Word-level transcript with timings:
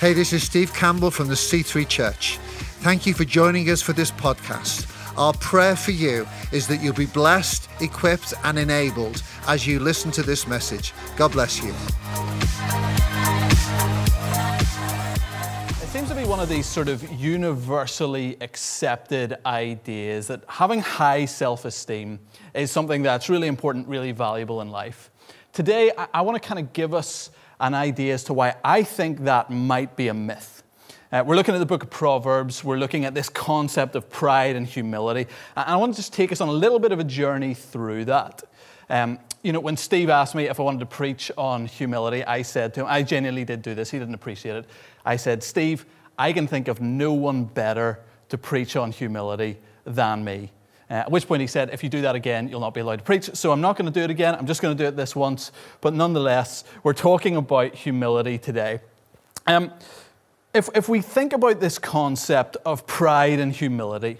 Hey, 0.00 0.14
this 0.14 0.32
is 0.32 0.42
Steve 0.42 0.72
Campbell 0.72 1.10
from 1.10 1.28
the 1.28 1.34
C3 1.34 1.86
Church. 1.86 2.38
Thank 2.80 3.04
you 3.04 3.12
for 3.12 3.26
joining 3.26 3.68
us 3.68 3.82
for 3.82 3.92
this 3.92 4.10
podcast. 4.10 4.90
Our 5.18 5.34
prayer 5.34 5.76
for 5.76 5.90
you 5.90 6.26
is 6.52 6.66
that 6.68 6.80
you'll 6.80 6.94
be 6.94 7.04
blessed, 7.04 7.68
equipped, 7.82 8.32
and 8.42 8.58
enabled 8.58 9.22
as 9.46 9.66
you 9.66 9.78
listen 9.78 10.10
to 10.12 10.22
this 10.22 10.46
message. 10.46 10.94
God 11.16 11.32
bless 11.32 11.62
you. 11.62 11.68
It 15.82 15.88
seems 15.88 16.08
to 16.08 16.14
be 16.14 16.24
one 16.24 16.40
of 16.40 16.48
these 16.48 16.64
sort 16.64 16.88
of 16.88 17.06
universally 17.12 18.38
accepted 18.40 19.36
ideas 19.44 20.28
that 20.28 20.44
having 20.48 20.80
high 20.80 21.26
self 21.26 21.66
esteem 21.66 22.18
is 22.54 22.70
something 22.70 23.02
that's 23.02 23.28
really 23.28 23.48
important, 23.48 23.86
really 23.86 24.12
valuable 24.12 24.62
in 24.62 24.70
life. 24.70 25.10
Today, 25.52 25.92
I, 25.98 26.06
I 26.14 26.20
want 26.22 26.42
to 26.42 26.48
kind 26.48 26.58
of 26.58 26.72
give 26.72 26.94
us 26.94 27.28
an 27.60 27.74
idea 27.74 28.14
as 28.14 28.24
to 28.24 28.34
why 28.34 28.56
I 28.64 28.82
think 28.82 29.20
that 29.20 29.50
might 29.50 29.96
be 29.96 30.08
a 30.08 30.14
myth. 30.14 30.62
Uh, 31.12 31.24
we're 31.26 31.34
looking 31.34 31.54
at 31.54 31.58
the 31.58 31.66
book 31.66 31.82
of 31.82 31.90
Proverbs. 31.90 32.62
We're 32.62 32.76
looking 32.76 33.04
at 33.04 33.14
this 33.14 33.28
concept 33.28 33.96
of 33.96 34.08
pride 34.08 34.54
and 34.56 34.66
humility. 34.66 35.28
And 35.56 35.68
I 35.68 35.76
want 35.76 35.92
to 35.94 35.96
just 35.96 36.12
take 36.12 36.30
us 36.30 36.40
on 36.40 36.48
a 36.48 36.52
little 36.52 36.78
bit 36.78 36.92
of 36.92 37.00
a 37.00 37.04
journey 37.04 37.52
through 37.52 38.04
that. 38.06 38.44
Um, 38.88 39.18
you 39.42 39.52
know, 39.52 39.60
when 39.60 39.76
Steve 39.76 40.08
asked 40.08 40.34
me 40.34 40.44
if 40.48 40.60
I 40.60 40.62
wanted 40.62 40.80
to 40.80 40.86
preach 40.86 41.32
on 41.36 41.66
humility, 41.66 42.24
I 42.24 42.42
said 42.42 42.74
to 42.74 42.80
him, 42.80 42.86
I 42.88 43.02
genuinely 43.02 43.44
did 43.44 43.62
do 43.62 43.74
this, 43.74 43.90
he 43.90 43.98
didn't 43.98 44.14
appreciate 44.14 44.56
it. 44.56 44.66
I 45.04 45.16
said, 45.16 45.42
Steve, 45.42 45.86
I 46.18 46.32
can 46.32 46.46
think 46.46 46.68
of 46.68 46.80
no 46.80 47.12
one 47.12 47.44
better 47.44 48.00
to 48.28 48.38
preach 48.38 48.76
on 48.76 48.92
humility 48.92 49.58
than 49.84 50.22
me. 50.22 50.52
Uh, 50.90 50.94
at 50.94 51.10
which 51.10 51.28
point 51.28 51.40
he 51.40 51.46
said, 51.46 51.70
If 51.72 51.84
you 51.84 51.88
do 51.88 52.00
that 52.02 52.16
again, 52.16 52.48
you'll 52.48 52.60
not 52.60 52.74
be 52.74 52.80
allowed 52.80 52.98
to 52.98 53.04
preach. 53.04 53.34
So 53.34 53.52
I'm 53.52 53.60
not 53.60 53.76
going 53.76 53.90
to 53.90 53.96
do 53.96 54.02
it 54.02 54.10
again. 54.10 54.34
I'm 54.34 54.46
just 54.46 54.60
going 54.60 54.76
to 54.76 54.82
do 54.82 54.88
it 54.88 54.96
this 54.96 55.14
once. 55.14 55.52
But 55.80 55.94
nonetheless, 55.94 56.64
we're 56.82 56.94
talking 56.94 57.36
about 57.36 57.74
humility 57.74 58.38
today. 58.38 58.80
Um, 59.46 59.72
if, 60.52 60.68
if 60.74 60.88
we 60.88 61.00
think 61.00 61.32
about 61.32 61.60
this 61.60 61.78
concept 61.78 62.56
of 62.66 62.86
pride 62.86 63.38
and 63.38 63.52
humility, 63.52 64.18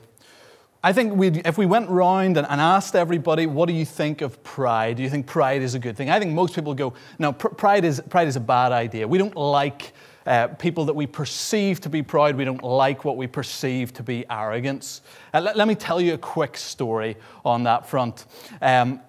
I 0.82 0.92
think 0.92 1.20
if 1.44 1.58
we 1.58 1.66
went 1.66 1.90
round 1.90 2.38
and, 2.38 2.46
and, 2.48 2.60
asked 2.60 2.94
everybody, 2.94 3.46
what 3.46 3.66
do 3.66 3.74
you 3.74 3.84
think 3.84 4.22
of 4.22 4.42
pride? 4.42 4.96
Do 4.96 5.02
you 5.02 5.10
think 5.10 5.26
pride 5.26 5.60
is 5.60 5.74
a 5.74 5.78
good 5.78 5.96
thing? 5.96 6.08
I 6.08 6.18
think 6.18 6.32
most 6.32 6.54
people 6.54 6.72
go, 6.72 6.94
no, 7.18 7.32
pr- 7.32 7.48
pride, 7.48 7.84
is, 7.84 8.00
pride 8.08 8.28
is 8.28 8.36
a 8.36 8.40
bad 8.40 8.72
idea. 8.72 9.06
We 9.06 9.18
don't 9.18 9.36
like 9.36 9.92
uh, 10.30 10.46
people 10.46 10.84
that 10.84 10.94
we 10.94 11.08
perceive 11.08 11.80
to 11.80 11.88
be 11.88 12.04
proud. 12.04 12.36
We 12.36 12.44
don't 12.44 12.62
like 12.62 13.04
what 13.04 13.16
we 13.16 13.26
perceive 13.26 13.92
to 13.94 14.04
be 14.04 14.24
arrogance. 14.30 15.02
Uh, 15.34 15.40
let, 15.40 15.56
let, 15.56 15.66
me 15.66 15.74
tell 15.74 16.00
you 16.00 16.14
a 16.14 16.18
quick 16.18 16.56
story 16.56 17.16
on 17.44 17.64
that 17.64 17.84
front. 17.84 18.26
Um, 18.62 19.00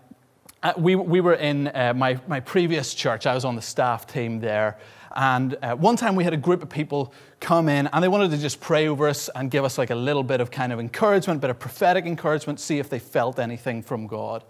uh, 0.63 0.73
we, 0.75 0.95
we 0.95 1.22
were 1.22 1.36
in 1.36 1.67
uh, 1.67 1.94
my, 1.95 2.19
my 2.28 2.39
previous 2.39 2.95
church, 2.95 3.28
I 3.28 3.36
was 3.36 3.45
on 3.45 3.55
the 3.55 3.61
staff 3.61 4.08
team 4.08 4.39
there. 4.39 4.80
And 5.16 5.55
uh, 5.61 5.75
one 5.75 5.95
time 5.95 6.16
we 6.16 6.23
had 6.23 6.33
a 6.33 6.38
group 6.38 6.63
of 6.63 6.69
people 6.69 7.13
come 7.39 7.69
in 7.69 7.85
and 7.85 8.03
they 8.03 8.08
wanted 8.08 8.31
to 8.31 8.38
just 8.39 8.59
pray 8.59 8.88
over 8.88 9.08
us 9.08 9.30
and 9.35 9.52
give 9.52 9.63
us 9.63 9.78
like 9.78 9.91
a 9.91 9.95
little 9.95 10.23
bit 10.23 10.41
of 10.41 10.50
kind 10.50 10.73
of 10.73 10.80
encouragement, 10.80 11.38
a 11.38 11.41
bit 11.41 11.50
of 11.52 11.59
prophetic 11.59 12.06
encouragement, 12.06 12.59
see 12.59 12.80
if 12.80 12.89
they 12.89 12.97
felt 12.97 13.38
anything 13.38 13.83
from 13.83 14.08
God. 14.08 14.44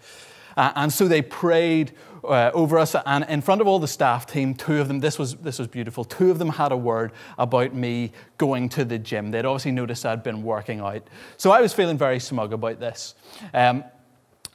Uh, 0.57 0.71
and 0.75 0.91
so 0.91 1.07
they 1.07 1.21
prayed 1.21 1.91
uh, 2.23 2.51
over 2.53 2.77
us, 2.77 2.95
and 3.05 3.25
in 3.29 3.41
front 3.41 3.61
of 3.61 3.67
all 3.67 3.79
the 3.79 3.87
staff 3.87 4.27
team, 4.27 4.53
two 4.53 4.79
of 4.79 4.87
them, 4.87 4.99
this 4.99 5.17
was, 5.17 5.35
this 5.37 5.57
was 5.57 5.67
beautiful, 5.67 6.03
two 6.03 6.29
of 6.29 6.37
them 6.37 6.49
had 6.49 6.71
a 6.71 6.77
word 6.77 7.11
about 7.37 7.73
me 7.73 8.11
going 8.37 8.69
to 8.69 8.85
the 8.85 8.99
gym. 8.99 9.31
They'd 9.31 9.45
obviously 9.45 9.71
noticed 9.71 10.05
I'd 10.05 10.23
been 10.23 10.43
working 10.43 10.81
out. 10.81 11.07
So 11.37 11.51
I 11.51 11.61
was 11.61 11.73
feeling 11.73 11.97
very 11.97 12.19
smug 12.19 12.53
about 12.53 12.79
this. 12.79 13.15
Um, 13.53 13.83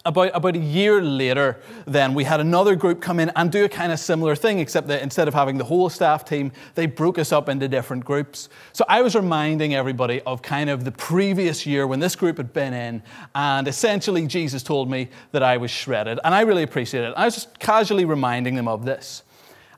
about, 0.06 0.30
about 0.32 0.56
a 0.56 0.60
year 0.60 1.02
later, 1.02 1.60
then 1.84 2.14
we 2.14 2.24
had 2.24 2.40
another 2.40 2.74
group 2.76 3.02
come 3.02 3.20
in 3.20 3.30
and 3.36 3.52
do 3.52 3.64
a 3.64 3.68
kind 3.68 3.92
of 3.92 3.98
similar 3.98 4.34
thing, 4.34 4.58
except 4.58 4.88
that 4.88 5.02
instead 5.02 5.28
of 5.28 5.34
having 5.34 5.58
the 5.58 5.64
whole 5.64 5.90
staff 5.90 6.24
team, 6.24 6.52
they 6.74 6.86
broke 6.86 7.18
us 7.18 7.32
up 7.32 7.48
into 7.48 7.68
different 7.68 8.04
groups. 8.04 8.48
So 8.72 8.84
I 8.88 9.02
was 9.02 9.14
reminding 9.14 9.74
everybody 9.74 10.22
of 10.22 10.40
kind 10.40 10.70
of 10.70 10.84
the 10.84 10.92
previous 10.92 11.66
year 11.66 11.86
when 11.86 12.00
this 12.00 12.16
group 12.16 12.38
had 12.38 12.52
been 12.52 12.72
in, 12.72 13.02
and 13.34 13.68
essentially 13.68 14.26
Jesus 14.26 14.62
told 14.62 14.90
me 14.90 15.08
that 15.32 15.42
I 15.42 15.56
was 15.56 15.70
shredded, 15.70 16.20
and 16.24 16.34
I 16.34 16.42
really 16.42 16.62
appreciated 16.62 17.08
it. 17.08 17.14
I 17.16 17.24
was 17.24 17.34
just 17.34 17.58
casually 17.58 18.04
reminding 18.04 18.54
them 18.54 18.68
of 18.68 18.84
this. 18.84 19.24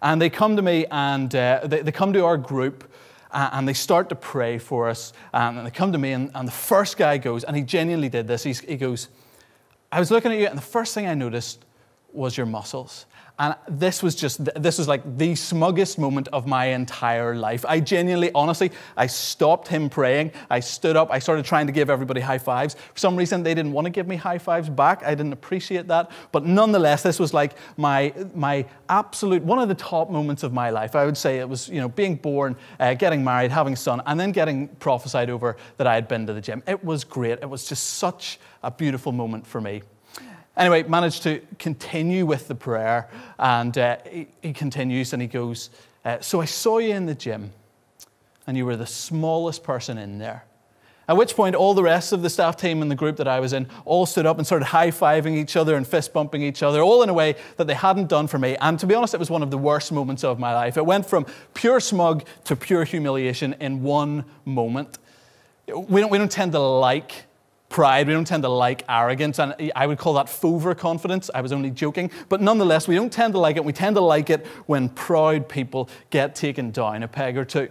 And 0.00 0.22
they 0.22 0.30
come 0.30 0.54
to 0.54 0.62
me 0.62 0.86
and 0.92 1.34
uh, 1.34 1.62
they, 1.64 1.82
they 1.82 1.90
come 1.90 2.12
to 2.12 2.24
our 2.24 2.36
group 2.36 2.88
and 3.32 3.68
they 3.68 3.74
start 3.74 4.08
to 4.08 4.14
pray 4.14 4.58
for 4.58 4.88
us. 4.88 5.12
And 5.32 5.66
they 5.66 5.70
come 5.70 5.92
to 5.92 5.98
me, 5.98 6.12
and, 6.12 6.30
and, 6.34 6.48
the 6.48 6.52
first 6.52 6.96
guy 6.96 7.18
goes, 7.18 7.44
and 7.44 7.56
he 7.56 7.62
genuinely 7.62 8.08
did 8.08 8.26
this. 8.26 8.42
He's, 8.42 8.60
he 8.60 8.76
goes, 8.76 9.08
I 9.90 9.98
was 9.98 10.10
looking 10.10 10.32
at 10.32 10.38
you, 10.38 10.46
and 10.46 10.56
the 10.58 10.62
first 10.62 10.94
thing 10.94 11.06
I 11.06 11.14
noticed 11.14 11.64
was 12.12 12.36
your 12.36 12.46
muscles. 12.46 13.06
And 13.40 13.54
this 13.68 14.02
was 14.02 14.16
just, 14.16 14.44
this 14.60 14.78
was 14.78 14.88
like 14.88 15.16
the 15.16 15.36
smuggest 15.36 15.96
moment 15.96 16.26
of 16.32 16.48
my 16.48 16.66
entire 16.66 17.36
life. 17.36 17.64
I 17.68 17.78
genuinely, 17.78 18.32
honestly, 18.34 18.72
I 18.96 19.06
stopped 19.06 19.68
him 19.68 19.88
praying. 19.88 20.32
I 20.50 20.58
stood 20.58 20.96
up. 20.96 21.08
I 21.12 21.20
started 21.20 21.44
trying 21.44 21.68
to 21.68 21.72
give 21.72 21.88
everybody 21.88 22.20
high 22.20 22.38
fives. 22.38 22.74
For 22.74 22.98
some 22.98 23.14
reason, 23.14 23.44
they 23.44 23.54
didn't 23.54 23.72
want 23.72 23.84
to 23.84 23.90
give 23.90 24.08
me 24.08 24.16
high 24.16 24.38
fives 24.38 24.68
back. 24.68 25.04
I 25.04 25.14
didn't 25.14 25.32
appreciate 25.32 25.86
that. 25.86 26.10
But 26.32 26.46
nonetheless, 26.46 27.04
this 27.04 27.20
was 27.20 27.32
like 27.32 27.54
my, 27.76 28.12
my 28.34 28.66
absolute, 28.88 29.44
one 29.44 29.60
of 29.60 29.68
the 29.68 29.74
top 29.76 30.10
moments 30.10 30.42
of 30.42 30.52
my 30.52 30.70
life. 30.70 30.96
I 30.96 31.04
would 31.04 31.16
say 31.16 31.38
it 31.38 31.48
was, 31.48 31.68
you 31.68 31.80
know, 31.80 31.88
being 31.88 32.16
born, 32.16 32.56
uh, 32.80 32.94
getting 32.94 33.22
married, 33.22 33.52
having 33.52 33.74
a 33.74 33.76
son, 33.76 34.02
and 34.06 34.18
then 34.18 34.32
getting 34.32 34.66
prophesied 34.66 35.30
over 35.30 35.56
that 35.76 35.86
I 35.86 35.94
had 35.94 36.08
been 36.08 36.26
to 36.26 36.32
the 36.32 36.40
gym. 36.40 36.60
It 36.66 36.82
was 36.82 37.04
great. 37.04 37.38
It 37.40 37.48
was 37.48 37.68
just 37.68 37.84
such 37.84 38.40
a 38.64 38.70
beautiful 38.72 39.12
moment 39.12 39.46
for 39.46 39.60
me. 39.60 39.82
Anyway, 40.58 40.82
managed 40.82 41.22
to 41.22 41.40
continue 41.60 42.26
with 42.26 42.48
the 42.48 42.54
prayer, 42.54 43.08
and 43.38 43.78
uh, 43.78 43.96
he, 44.10 44.26
he, 44.42 44.52
continues 44.52 45.12
and 45.12 45.22
he 45.22 45.28
goes, 45.28 45.70
uh, 46.04 46.18
So 46.20 46.40
I 46.40 46.46
saw 46.46 46.78
you 46.78 46.94
in 46.94 47.06
the 47.06 47.14
gym, 47.14 47.52
and 48.44 48.56
you 48.56 48.66
were 48.66 48.76
the 48.76 48.86
smallest 48.86 49.62
person 49.62 49.98
in 49.98 50.18
there. 50.18 50.44
At 51.06 51.16
which 51.16 51.36
point, 51.36 51.54
all 51.54 51.74
the 51.74 51.82
rest 51.82 52.12
of 52.12 52.22
the 52.22 52.28
staff 52.28 52.56
team 52.56 52.82
in 52.82 52.88
the 52.88 52.96
group 52.96 53.16
that 53.16 53.28
I 53.28 53.38
was 53.38 53.52
in 53.52 53.68
all 53.84 54.04
stood 54.04 54.26
up 54.26 54.36
and 54.36 54.46
started 54.46 54.66
high 54.66 54.90
fiving 54.90 55.36
each 55.36 55.56
other 55.56 55.76
and 55.76 55.86
fist 55.86 56.12
bumping 56.12 56.42
each 56.42 56.62
other, 56.62 56.82
all 56.82 57.02
in 57.02 57.08
a 57.08 57.14
way 57.14 57.36
that 57.56 57.68
they 57.68 57.74
hadn't 57.74 58.08
done 58.08 58.26
for 58.26 58.38
me. 58.38 58.56
And 58.60 58.80
to 58.80 58.86
be 58.86 58.94
honest, 58.94 59.14
it 59.14 59.20
was 59.20 59.30
one 59.30 59.44
of 59.44 59.50
the 59.52 59.56
worst 59.56 59.92
moments 59.92 60.24
of 60.24 60.40
my 60.40 60.52
life. 60.54 60.76
It 60.76 60.84
went 60.84 61.06
from 61.06 61.24
pure 61.54 61.78
smug 61.78 62.24
to 62.44 62.56
pure 62.56 62.84
humiliation 62.84 63.54
in 63.60 63.82
one 63.82 64.24
moment. 64.44 64.98
We 65.68 66.00
don't, 66.00 66.10
we 66.10 66.18
don't 66.18 66.30
tend 66.30 66.52
to 66.52 66.58
like 66.58 67.27
pride. 67.68 68.06
We 68.06 68.12
don't 68.12 68.26
tend 68.26 68.42
to 68.44 68.48
like 68.48 68.84
arrogance, 68.88 69.38
and 69.38 69.54
I 69.74 69.86
would 69.86 69.98
call 69.98 70.14
that 70.14 70.28
fover 70.28 70.74
confidence. 70.74 71.30
I 71.34 71.40
was 71.40 71.52
only 71.52 71.70
joking. 71.70 72.10
But 72.28 72.40
nonetheless, 72.40 72.88
we 72.88 72.94
don't 72.94 73.12
tend 73.12 73.34
to 73.34 73.38
like 73.40 73.56
it. 73.56 73.64
We 73.64 73.72
tend 73.72 73.96
to 73.96 74.00
like 74.00 74.30
it 74.30 74.46
when 74.66 74.88
proud 74.88 75.48
people 75.48 75.88
get 76.10 76.34
taken 76.34 76.70
down 76.70 77.02
a 77.02 77.08
peg 77.08 77.36
or 77.36 77.44
two. 77.44 77.68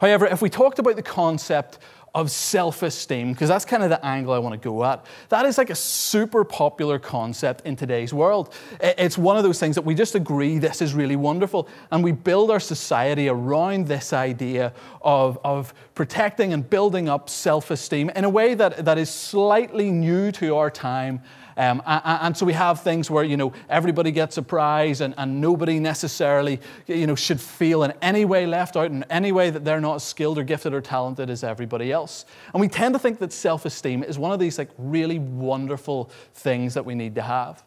However, 0.00 0.26
if 0.26 0.42
we 0.42 0.48
talked 0.48 0.78
about 0.78 0.96
the 0.96 1.02
concept 1.02 1.78
of 2.14 2.30
self 2.30 2.82
esteem, 2.82 3.32
because 3.32 3.48
that's 3.48 3.64
kind 3.64 3.82
of 3.82 3.88
the 3.88 4.04
angle 4.04 4.32
I 4.34 4.38
want 4.38 4.52
to 4.52 4.68
go 4.68 4.84
at. 4.84 5.06
That 5.30 5.46
is 5.46 5.56
like 5.56 5.70
a 5.70 5.74
super 5.74 6.44
popular 6.44 6.98
concept 6.98 7.64
in 7.64 7.74
today's 7.74 8.12
world. 8.12 8.52
It's 8.80 9.16
one 9.16 9.36
of 9.36 9.44
those 9.44 9.58
things 9.58 9.76
that 9.76 9.82
we 9.82 9.94
just 9.94 10.14
agree 10.14 10.58
this 10.58 10.82
is 10.82 10.92
really 10.94 11.16
wonderful, 11.16 11.68
and 11.90 12.04
we 12.04 12.12
build 12.12 12.50
our 12.50 12.60
society 12.60 13.28
around 13.28 13.86
this 13.86 14.12
idea 14.12 14.72
of, 15.00 15.38
of 15.42 15.72
protecting 15.94 16.52
and 16.52 16.68
building 16.68 17.08
up 17.08 17.30
self 17.30 17.70
esteem 17.70 18.10
in 18.10 18.24
a 18.24 18.30
way 18.30 18.54
that, 18.54 18.84
that 18.84 18.98
is 18.98 19.08
slightly 19.08 19.90
new 19.90 20.30
to 20.32 20.56
our 20.56 20.70
time 20.70 21.22
um, 21.56 21.82
and, 21.86 22.02
and, 22.04 22.36
so 22.36 22.46
we 22.46 22.52
have 22.52 22.80
things 22.80 23.10
where, 23.10 23.24
you 23.24 23.36
know, 23.36 23.52
everybody 23.68 24.10
gets 24.10 24.38
a 24.38 24.42
prize 24.42 25.00
and, 25.00 25.14
and 25.18 25.40
nobody 25.40 25.78
necessarily, 25.78 26.60
you 26.86 27.06
know, 27.06 27.14
should 27.14 27.40
feel 27.40 27.82
in 27.82 27.92
any 28.00 28.24
way 28.24 28.46
left 28.46 28.76
out, 28.76 28.90
in 28.90 29.04
any 29.10 29.32
way 29.32 29.50
that 29.50 29.64
they're 29.64 29.80
not 29.80 29.96
as 29.96 30.04
skilled 30.04 30.38
or 30.38 30.44
gifted 30.44 30.72
or 30.72 30.80
talented 30.80 31.28
as 31.30 31.44
everybody 31.44 31.92
else. 31.92 32.24
And 32.52 32.60
we 32.60 32.68
tend 32.68 32.94
to 32.94 32.98
think 32.98 33.18
that 33.18 33.32
self-esteem 33.32 34.02
is 34.02 34.18
one 34.18 34.32
of 34.32 34.38
these, 34.38 34.58
like, 34.58 34.70
really 34.78 35.18
wonderful 35.18 36.10
things 36.34 36.74
that 36.74 36.84
we 36.84 36.94
need 36.94 37.14
to 37.16 37.22
have. 37.22 37.62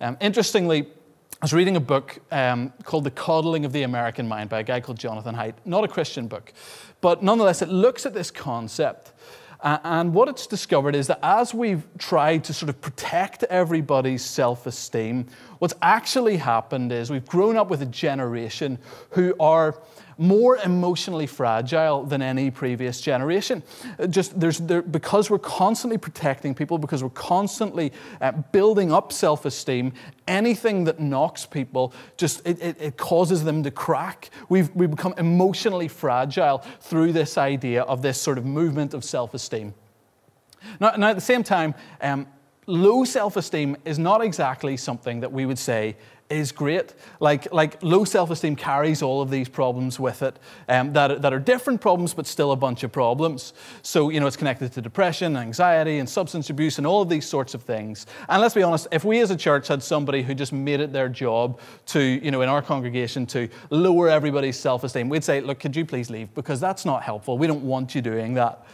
Um, 0.00 0.16
interestingly, 0.20 0.82
I 0.82 1.44
was 1.44 1.52
reading 1.52 1.76
a 1.76 1.80
book 1.80 2.18
um, 2.30 2.72
called 2.84 3.04
The 3.04 3.10
Coddling 3.10 3.64
of 3.66 3.72
the 3.72 3.82
American 3.82 4.26
Mind 4.26 4.48
by 4.48 4.60
a 4.60 4.62
guy 4.62 4.80
called 4.80 4.98
Jonathan 4.98 5.34
Haidt. 5.34 5.54
Not 5.64 5.84
a 5.84 5.88
Christian 5.88 6.28
book, 6.28 6.52
but 7.02 7.22
nonetheless, 7.22 7.60
it 7.60 7.68
looks 7.68 8.06
at 8.06 8.14
this 8.14 8.30
concept 8.30 9.12
and 9.62 10.12
what 10.14 10.28
it's 10.28 10.46
discovered 10.46 10.94
is 10.94 11.06
that 11.06 11.18
as 11.22 11.54
we've 11.54 11.86
tried 11.98 12.44
to 12.44 12.52
sort 12.52 12.68
of 12.68 12.80
protect 12.80 13.42
everybody's 13.44 14.24
self 14.24 14.66
esteem, 14.66 15.26
what's 15.58 15.74
actually 15.82 16.36
happened 16.36 16.92
is 16.92 17.10
we've 17.10 17.26
grown 17.26 17.56
up 17.56 17.70
with 17.70 17.82
a 17.82 17.86
generation 17.86 18.78
who 19.10 19.34
are 19.40 19.80
more 20.18 20.56
emotionally 20.58 21.26
fragile 21.26 22.04
than 22.04 22.22
any 22.22 22.50
previous 22.50 23.00
generation. 23.00 23.62
Uh, 23.98 24.06
just 24.06 24.38
there's, 24.38 24.58
there, 24.58 24.82
because 24.82 25.30
we're 25.30 25.38
constantly 25.38 25.98
protecting 25.98 26.54
people, 26.54 26.78
because 26.78 27.02
we're 27.02 27.10
constantly 27.10 27.92
uh, 28.20 28.32
building 28.32 28.92
up 28.92 29.12
self 29.12 29.44
esteem, 29.44 29.92
anything 30.26 30.84
that 30.84 31.00
knocks 31.00 31.44
people 31.44 31.92
just 32.16 32.46
it, 32.46 32.60
it, 32.62 32.76
it, 32.80 32.96
causes 32.96 33.44
them 33.44 33.62
to 33.62 33.70
crack. 33.70 34.30
We've, 34.48 34.74
we 34.74 34.86
become 34.86 35.14
emotionally 35.18 35.88
fragile 35.88 36.58
through 36.80 37.12
this 37.12 37.36
idea 37.36 37.82
of 37.82 38.02
this 38.02 38.20
sort 38.20 38.38
of 38.38 38.44
movement 38.44 38.94
of 38.94 39.04
self 39.04 39.34
esteem. 39.34 39.74
Now, 40.80 40.96
now, 40.96 41.08
at 41.08 41.14
the 41.14 41.20
same 41.20 41.42
time, 41.42 41.74
um, 42.00 42.26
low 42.66 43.04
self 43.04 43.36
esteem 43.36 43.76
is 43.84 43.98
not 43.98 44.22
exactly 44.22 44.76
something 44.76 45.20
that 45.20 45.32
we 45.32 45.46
would 45.46 45.58
say 45.58 45.96
is 46.28 46.50
great. 46.50 46.94
Like, 47.20 47.52
like 47.52 47.80
low 47.82 48.04
self 48.04 48.30
esteem 48.30 48.56
carries 48.56 49.02
all 49.02 49.22
of 49.22 49.30
these 49.30 49.48
problems 49.48 50.00
with 50.00 50.22
it 50.22 50.38
um, 50.68 50.92
that, 50.92 51.22
that 51.22 51.32
are 51.32 51.38
different 51.38 51.80
problems, 51.80 52.14
but 52.14 52.26
still 52.26 52.52
a 52.52 52.56
bunch 52.56 52.82
of 52.82 52.92
problems. 52.92 53.52
So, 53.82 54.10
you 54.10 54.20
know, 54.20 54.26
it's 54.26 54.36
connected 54.36 54.72
to 54.72 54.82
depression, 54.82 55.36
anxiety, 55.36 55.98
and 55.98 56.08
substance 56.08 56.50
abuse, 56.50 56.78
and 56.78 56.86
all 56.86 57.02
of 57.02 57.08
these 57.08 57.26
sorts 57.26 57.54
of 57.54 57.62
things. 57.62 58.06
And 58.28 58.42
let's 58.42 58.54
be 58.54 58.62
honest, 58.62 58.88
if 58.90 59.04
we 59.04 59.20
as 59.20 59.30
a 59.30 59.36
church 59.36 59.68
had 59.68 59.82
somebody 59.82 60.22
who 60.22 60.34
just 60.34 60.52
made 60.52 60.80
it 60.80 60.92
their 60.92 61.08
job 61.08 61.60
to, 61.86 62.00
you 62.00 62.30
know, 62.30 62.42
in 62.42 62.48
our 62.48 62.62
congregation 62.62 63.26
to 63.26 63.48
lower 63.70 64.08
everybody's 64.08 64.58
self 64.58 64.84
esteem, 64.84 65.08
we'd 65.08 65.24
say, 65.24 65.40
look, 65.40 65.60
could 65.60 65.76
you 65.76 65.84
please 65.84 66.10
leave? 66.10 66.32
Because 66.34 66.60
that's 66.60 66.84
not 66.84 67.02
helpful. 67.02 67.38
We 67.38 67.46
don't 67.46 67.62
want 67.62 67.94
you 67.94 68.02
doing 68.02 68.34
that. 68.34 68.66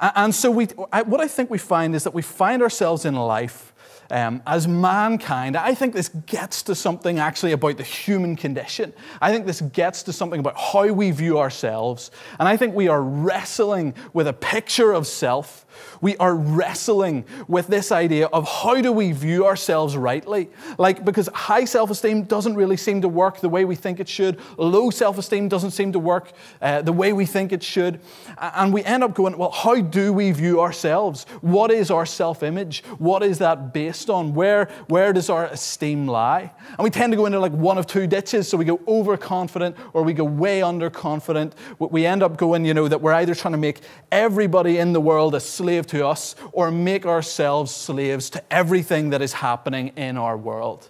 And 0.00 0.34
so, 0.34 0.50
we, 0.50 0.66
what 0.66 1.20
I 1.20 1.28
think 1.28 1.50
we 1.50 1.58
find 1.58 1.94
is 1.94 2.04
that 2.04 2.14
we 2.14 2.22
find 2.22 2.62
ourselves 2.62 3.04
in 3.04 3.14
life 3.14 3.69
um, 4.10 4.42
as 4.46 4.66
mankind, 4.66 5.56
I 5.56 5.74
think 5.74 5.94
this 5.94 6.08
gets 6.08 6.62
to 6.64 6.74
something 6.74 7.18
actually 7.18 7.52
about 7.52 7.76
the 7.76 7.82
human 7.82 8.36
condition. 8.36 8.92
I 9.20 9.32
think 9.32 9.46
this 9.46 9.60
gets 9.60 10.02
to 10.04 10.12
something 10.12 10.40
about 10.40 10.56
how 10.58 10.92
we 10.92 11.10
view 11.10 11.38
ourselves. 11.38 12.10
And 12.38 12.48
I 12.48 12.56
think 12.56 12.74
we 12.74 12.88
are 12.88 13.02
wrestling 13.02 13.94
with 14.12 14.26
a 14.26 14.32
picture 14.32 14.92
of 14.92 15.06
self 15.06 15.66
we 16.00 16.16
are 16.16 16.34
wrestling 16.34 17.24
with 17.48 17.66
this 17.66 17.92
idea 17.92 18.26
of 18.26 18.48
how 18.48 18.80
do 18.80 18.92
we 18.92 19.12
view 19.12 19.46
ourselves 19.46 19.96
rightly? 19.96 20.50
Like, 20.78 21.04
because 21.04 21.28
high 21.32 21.64
self 21.64 21.90
esteem 21.90 22.24
doesn't 22.24 22.54
really 22.54 22.76
seem 22.76 23.02
to 23.02 23.08
work 23.08 23.40
the 23.40 23.48
way 23.48 23.64
we 23.64 23.76
think 23.76 24.00
it 24.00 24.08
should, 24.08 24.40
low 24.56 24.90
self 24.90 25.18
esteem 25.18 25.48
doesn't 25.48 25.72
seem 25.72 25.92
to 25.92 25.98
work 25.98 26.32
uh, 26.62 26.82
the 26.82 26.92
way 26.92 27.12
we 27.12 27.26
think 27.26 27.52
it 27.52 27.62
should. 27.62 28.00
And 28.38 28.72
we 28.72 28.84
end 28.84 29.04
up 29.04 29.14
going, 29.14 29.36
well, 29.36 29.50
how 29.50 29.80
do 29.80 30.12
we 30.12 30.32
view 30.32 30.60
ourselves? 30.60 31.24
What 31.40 31.70
is 31.70 31.90
our 31.90 32.06
self 32.06 32.42
image? 32.42 32.82
What 32.98 33.22
is 33.22 33.38
that 33.38 33.72
on? 34.08 34.34
Where, 34.34 34.66
where 34.86 35.12
does 35.12 35.28
our 35.28 35.46
esteem 35.46 36.06
lie? 36.06 36.52
And 36.78 36.84
we 36.84 36.90
tend 36.90 37.12
to 37.12 37.16
go 37.16 37.26
into 37.26 37.40
like 37.40 37.52
one 37.52 37.76
of 37.76 37.86
two 37.86 38.06
ditches. 38.06 38.48
So 38.48 38.56
we 38.56 38.64
go 38.64 38.80
overconfident 38.88 39.76
or 39.92 40.02
we 40.02 40.14
go 40.14 40.24
way 40.24 40.60
underconfident. 40.60 41.52
We 41.78 42.06
end 42.06 42.22
up 42.22 42.36
going, 42.36 42.64
you 42.64 42.72
know, 42.72 42.88
that 42.88 43.02
we're 43.02 43.12
either 43.12 43.34
trying 43.34 43.52
to 43.52 43.58
make 43.58 43.80
everybody 44.10 44.78
in 44.78 44.92
the 44.92 45.00
world 45.00 45.34
a 45.34 45.40
slave 45.40 45.86
to 45.88 46.06
us 46.06 46.36
or 46.52 46.70
make 46.70 47.04
ourselves 47.04 47.74
slaves 47.74 48.30
to 48.30 48.42
everything 48.50 49.10
that 49.10 49.20
is 49.20 49.34
happening 49.34 49.88
in 49.96 50.16
our 50.16 50.36
world. 50.36 50.88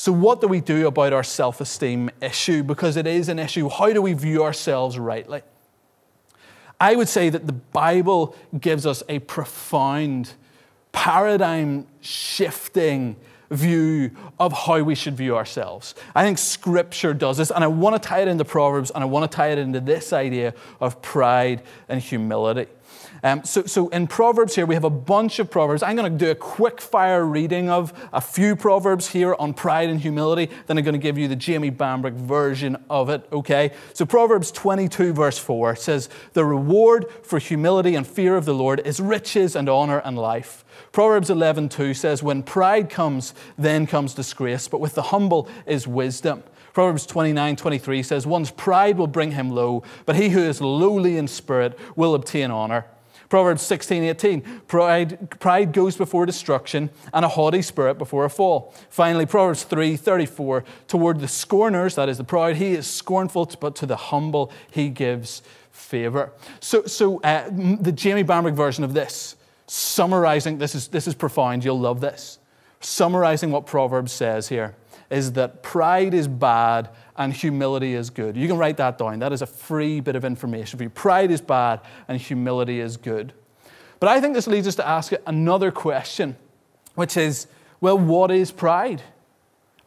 So, 0.00 0.12
what 0.12 0.40
do 0.40 0.48
we 0.48 0.60
do 0.60 0.86
about 0.86 1.12
our 1.12 1.22
self 1.22 1.60
esteem 1.60 2.10
issue? 2.22 2.62
Because 2.62 2.96
it 2.96 3.06
is 3.06 3.28
an 3.28 3.38
issue. 3.38 3.68
How 3.68 3.92
do 3.92 4.00
we 4.00 4.14
view 4.14 4.42
ourselves 4.42 4.98
rightly? 4.98 5.42
I 6.80 6.96
would 6.96 7.08
say 7.08 7.28
that 7.28 7.46
the 7.46 7.52
Bible 7.52 8.34
gives 8.58 8.86
us 8.86 9.02
a 9.10 9.18
profound, 9.18 10.32
paradigm 10.92 11.86
shifting 12.00 13.16
view 13.50 14.12
of 14.38 14.52
how 14.52 14.80
we 14.82 14.94
should 14.94 15.16
view 15.16 15.36
ourselves. 15.36 15.94
I 16.14 16.24
think 16.24 16.38
Scripture 16.38 17.12
does 17.12 17.36
this, 17.36 17.50
and 17.50 17.64
I 17.64 17.66
want 17.66 18.00
to 18.00 18.08
tie 18.08 18.20
it 18.20 18.28
into 18.28 18.44
Proverbs, 18.44 18.90
and 18.90 19.02
I 19.02 19.06
want 19.06 19.30
to 19.30 19.34
tie 19.34 19.48
it 19.48 19.58
into 19.58 19.80
this 19.80 20.12
idea 20.12 20.54
of 20.80 21.02
pride 21.02 21.62
and 21.88 22.00
humility. 22.00 22.66
Um, 23.22 23.44
so, 23.44 23.64
so 23.64 23.88
in 23.88 24.06
Proverbs 24.06 24.54
here, 24.54 24.64
we 24.64 24.74
have 24.74 24.84
a 24.84 24.90
bunch 24.90 25.40
of 25.40 25.50
Proverbs. 25.50 25.82
I'm 25.82 25.96
going 25.96 26.10
to 26.10 26.24
do 26.24 26.30
a 26.30 26.34
quick 26.34 26.80
fire 26.80 27.24
reading 27.24 27.68
of 27.68 27.92
a 28.12 28.20
few 28.20 28.56
Proverbs 28.56 29.08
here 29.08 29.34
on 29.34 29.52
pride 29.52 29.90
and 29.90 30.00
humility. 30.00 30.48
Then 30.66 30.78
I'm 30.78 30.84
going 30.84 30.94
to 30.94 30.98
give 30.98 31.18
you 31.18 31.28
the 31.28 31.36
Jamie 31.36 31.70
Bambrick 31.70 32.14
version 32.14 32.82
of 32.88 33.10
it, 33.10 33.26
okay? 33.30 33.72
So 33.92 34.06
Proverbs 34.06 34.50
22, 34.52 35.12
verse 35.12 35.38
4 35.38 35.76
says, 35.76 36.08
The 36.32 36.44
reward 36.44 37.06
for 37.22 37.38
humility 37.38 37.94
and 37.94 38.06
fear 38.06 38.36
of 38.36 38.46
the 38.46 38.54
Lord 38.54 38.80
is 38.86 39.00
riches 39.00 39.54
and 39.54 39.68
honor 39.68 40.00
and 40.04 40.16
life. 40.16 40.64
Proverbs 40.92 41.30
11:2 41.30 41.96
says, 41.96 42.22
When 42.22 42.42
pride 42.42 42.90
comes, 42.90 43.34
then 43.56 43.86
comes 43.86 44.14
disgrace, 44.14 44.68
but 44.68 44.80
with 44.80 44.94
the 44.94 45.02
humble 45.02 45.48
is 45.66 45.86
wisdom. 45.86 46.42
Proverbs 46.72 47.06
29 47.06 47.56
23 47.56 48.02
says, 48.02 48.26
One's 48.26 48.50
pride 48.50 48.96
will 48.96 49.06
bring 49.06 49.32
him 49.32 49.50
low, 49.50 49.82
but 50.06 50.16
he 50.16 50.30
who 50.30 50.40
is 50.40 50.60
lowly 50.60 51.16
in 51.16 51.28
spirit 51.28 51.78
will 51.96 52.14
obtain 52.14 52.50
honor. 52.50 52.86
Proverbs 53.28 53.62
16, 53.62 54.02
18. 54.02 54.40
Pride, 54.66 55.38
pride 55.38 55.72
goes 55.72 55.96
before 55.96 56.26
destruction, 56.26 56.90
and 57.14 57.24
a 57.24 57.28
haughty 57.28 57.62
spirit 57.62 57.96
before 57.96 58.24
a 58.24 58.30
fall. 58.30 58.74
Finally, 58.88 59.26
Proverbs 59.26 59.62
3, 59.62 59.96
34. 59.96 60.64
Toward 60.88 61.20
the 61.20 61.28
scorners, 61.28 61.94
that 61.94 62.08
is 62.08 62.18
the 62.18 62.24
proud, 62.24 62.56
he 62.56 62.72
is 62.72 62.88
scornful, 62.88 63.48
but 63.60 63.76
to 63.76 63.86
the 63.86 63.96
humble 63.96 64.50
he 64.68 64.88
gives 64.88 65.42
favor. 65.70 66.32
So, 66.58 66.84
so 66.86 67.20
uh, 67.20 67.48
the 67.48 67.92
Jamie 67.92 68.24
Bambrick 68.24 68.54
version 68.54 68.82
of 68.82 68.94
this, 68.94 69.36
summarizing, 69.70 70.58
this 70.58 70.74
is, 70.74 70.88
this 70.88 71.06
is 71.06 71.14
profound, 71.14 71.64
you'll 71.64 71.78
love 71.78 72.00
this. 72.00 72.40
Summarizing 72.80 73.52
what 73.52 73.66
Proverbs 73.66 74.10
says 74.10 74.48
here 74.48 74.74
is 75.10 75.32
that 75.32 75.62
pride 75.62 76.12
is 76.12 76.26
bad 76.26 76.88
and 77.16 77.32
humility 77.32 77.94
is 77.94 78.10
good. 78.10 78.36
You 78.36 78.48
can 78.48 78.58
write 78.58 78.78
that 78.78 78.98
down. 78.98 79.20
That 79.20 79.32
is 79.32 79.42
a 79.42 79.46
free 79.46 80.00
bit 80.00 80.16
of 80.16 80.24
information 80.24 80.76
for 80.76 80.82
you. 80.82 80.90
Pride 80.90 81.30
is 81.30 81.40
bad 81.40 81.82
and 82.08 82.20
humility 82.20 82.80
is 82.80 82.96
good. 82.96 83.32
But 84.00 84.08
I 84.08 84.20
think 84.20 84.34
this 84.34 84.48
leads 84.48 84.66
us 84.66 84.74
to 84.74 84.88
ask 84.88 85.12
another 85.24 85.70
question, 85.70 86.36
which 86.96 87.16
is 87.16 87.46
well, 87.80 87.96
what 87.96 88.32
is 88.32 88.50
pride? 88.50 89.02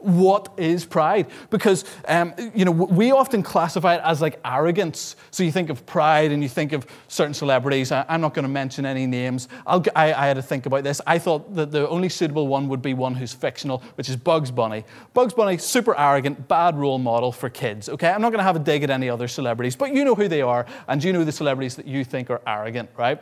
What 0.04 0.54
is 0.58 0.86
pride? 0.86 1.28
Because, 1.50 1.86
um, 2.08 2.34
you 2.54 2.66
know, 2.66 2.72
we 2.72 3.12
often 3.12 3.42
classify 3.42 3.96
it 3.96 4.02
as 4.04 4.22
like 4.22 4.40
arrogance. 4.46 5.16
So 5.32 5.44
you 5.44 5.52
think 5.52 5.70
of 5.70 5.86
pride 5.86 6.32
and 6.32 6.44
you 6.44 6.50
think 6.50 6.74
of 6.74 6.86
certain 7.08 7.34
celebrities. 7.34 7.92
I, 7.92 8.06
am 8.10 8.22
not 8.22 8.34
going 8.34 8.44
to 8.44 8.50
mention 8.50 8.86
any 8.86 9.08
names. 9.08 9.48
I, 9.66 9.82
I 9.96 10.28
had 10.28 10.36
to 10.36 10.42
think 10.42 10.66
about 10.66 10.84
this. 10.84 11.02
I 11.08 11.20
thought 11.20 11.56
that 11.56 11.72
the 11.72 11.88
only 11.90 12.10
suitable 12.10 12.48
one 12.48 12.68
would 12.68 12.82
be 12.82 12.94
one 12.94 13.16
who's 13.16 13.34
fictional, 13.34 13.84
which 13.96 14.10
is 14.10 14.16
Bugs 14.16 14.52
Bunny. 14.52 14.84
Bugs 15.14 15.34
Bunny, 15.34 15.58
super 15.58 15.98
arrogant, 15.98 16.48
bad 16.48 16.76
role 16.76 17.00
model 17.00 17.32
for 17.32 17.50
kids, 17.50 17.90
okay? 17.90 18.10
I'm 18.10 18.22
not 18.22 18.30
going 18.30 18.40
to 18.40 18.44
have 18.44 18.56
a 18.56 18.60
dig 18.60 18.84
at 18.84 18.90
any 18.90 19.10
other 19.10 19.28
celebrities, 19.28 19.76
but 19.76 19.94
you 19.94 20.06
know 20.06 20.16
who 20.16 20.28
they 20.28 20.42
are, 20.42 20.66
and 20.88 21.04
you 21.04 21.14
know 21.14 21.24
the 21.24 21.32
celebrities 21.32 21.76
that 21.76 21.88
you 21.88 22.04
think 22.04 22.30
are 22.30 22.42
arrogant, 22.46 22.90
right? 22.98 23.22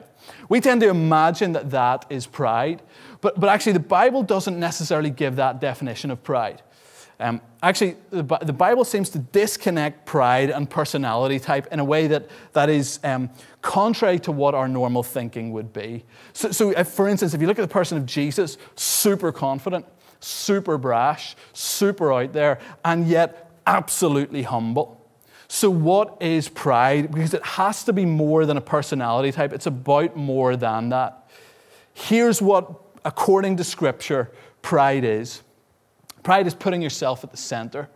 We 0.49 0.61
tend 0.61 0.81
to 0.81 0.89
imagine 0.89 1.53
that 1.53 1.69
that 1.71 2.05
is 2.09 2.27
pride, 2.27 2.81
but, 3.21 3.39
but 3.39 3.49
actually, 3.49 3.73
the 3.73 3.79
Bible 3.79 4.23
doesn't 4.23 4.59
necessarily 4.59 5.11
give 5.11 5.35
that 5.35 5.61
definition 5.61 6.11
of 6.11 6.23
pride. 6.23 6.61
Um, 7.21 7.39
actually, 7.61 7.97
the, 8.09 8.23
the, 8.23 8.51
Bible 8.51 8.83
seems 8.83 9.09
to 9.11 9.19
disconnect 9.19 10.07
pride 10.07 10.49
and 10.49 10.67
personality 10.67 11.39
type 11.39 11.67
in 11.71 11.79
a 11.79 11.85
way 11.85 12.07
that, 12.07 12.27
that 12.53 12.67
is 12.67 12.99
um, 13.03 13.29
contrary 13.61 14.17
to 14.19 14.31
what 14.31 14.55
our 14.55 14.67
normal 14.67 15.03
thinking 15.03 15.51
would 15.51 15.71
be. 15.71 16.03
So, 16.33 16.51
so 16.51 16.71
if, 16.71 16.87
for 16.87 17.07
instance, 17.07 17.35
if 17.35 17.41
you 17.41 17.45
look 17.45 17.59
at 17.59 17.61
the 17.61 17.67
person 17.67 17.97
of 17.97 18.07
Jesus, 18.07 18.57
super 18.75 19.31
confident, 19.31 19.85
super 20.19 20.79
brash, 20.79 21.35
super 21.53 22.11
out 22.11 22.33
there, 22.33 22.59
and 22.83 23.07
yet 23.07 23.51
absolutely 23.67 24.41
humble. 24.41 24.97
So, 25.47 25.69
what 25.69 26.17
is 26.21 26.49
pride? 26.49 27.11
Because 27.11 27.35
it 27.35 27.45
has 27.45 27.83
to 27.83 27.93
be 27.93 28.05
more 28.05 28.45
than 28.47 28.57
a 28.57 28.61
personality 28.61 29.31
type, 29.31 29.53
it's 29.53 29.67
about 29.67 30.15
more 30.15 30.55
than 30.55 30.89
that. 30.89 31.29
Here's 31.93 32.41
what, 32.41 32.71
according 33.05 33.57
to 33.57 33.63
Scripture, 33.63 34.31
pride 34.61 35.03
is 35.03 35.41
Pride 36.23 36.47
is 36.47 36.53
putting 36.53 36.81
yourself 36.81 37.23
at 37.23 37.31
the 37.31 37.37
center. 37.37 37.89